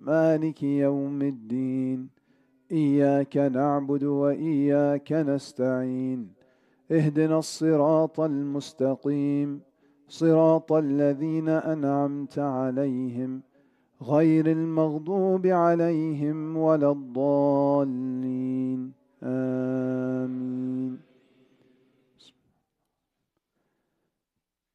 مالك 0.00 0.62
يوم 0.62 1.22
الدين. 1.22 2.08
إياك 2.72 3.36
نعبد 3.36 4.04
وإياك 4.04 5.12
نستعين. 5.12 6.32
اهدنا 6.90 7.38
الصراط 7.38 8.20
المستقيم. 8.20 9.60
صراط 10.08 10.72
الذين 10.72 11.48
أنعمت 11.48 12.38
عليهم. 12.38 13.42
غير 14.02 14.46
المغضوب 14.46 15.46
عليهم 15.46 16.56
ولا 16.56 16.90
الضالين. 16.90 18.92
آمين. 19.22 20.98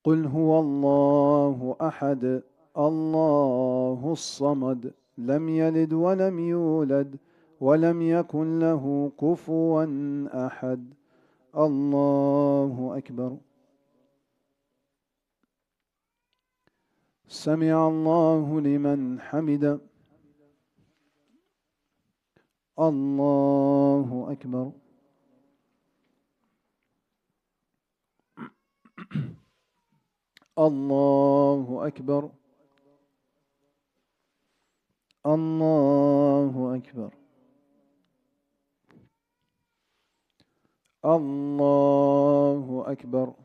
قل 0.03 0.26
هو 0.26 0.59
الله 0.59 1.76
أحد. 1.82 2.43
الله 2.78 4.11
الصمد. 4.11 4.93
لم 5.18 5.49
يلد 5.49 5.93
ولم 5.93 6.39
يولد 6.39 7.20
ولم 7.59 8.01
يكن 8.01 8.59
له 8.59 9.11
كفوا 9.20 9.86
أحد. 10.47 10.93
الله 11.57 12.97
أكبر. 12.97 13.38
سمع 17.28 17.88
الله 17.88 18.61
لمن 18.61 19.20
حمد. 19.20 19.82
الله 22.80 24.28
أكبر. 24.32 24.72
الله 30.59 31.88
أكبر. 31.88 32.32
الله 35.26 36.76
أكبر. 36.76 37.09
الله 41.05 42.84
أكبر. 42.88 43.44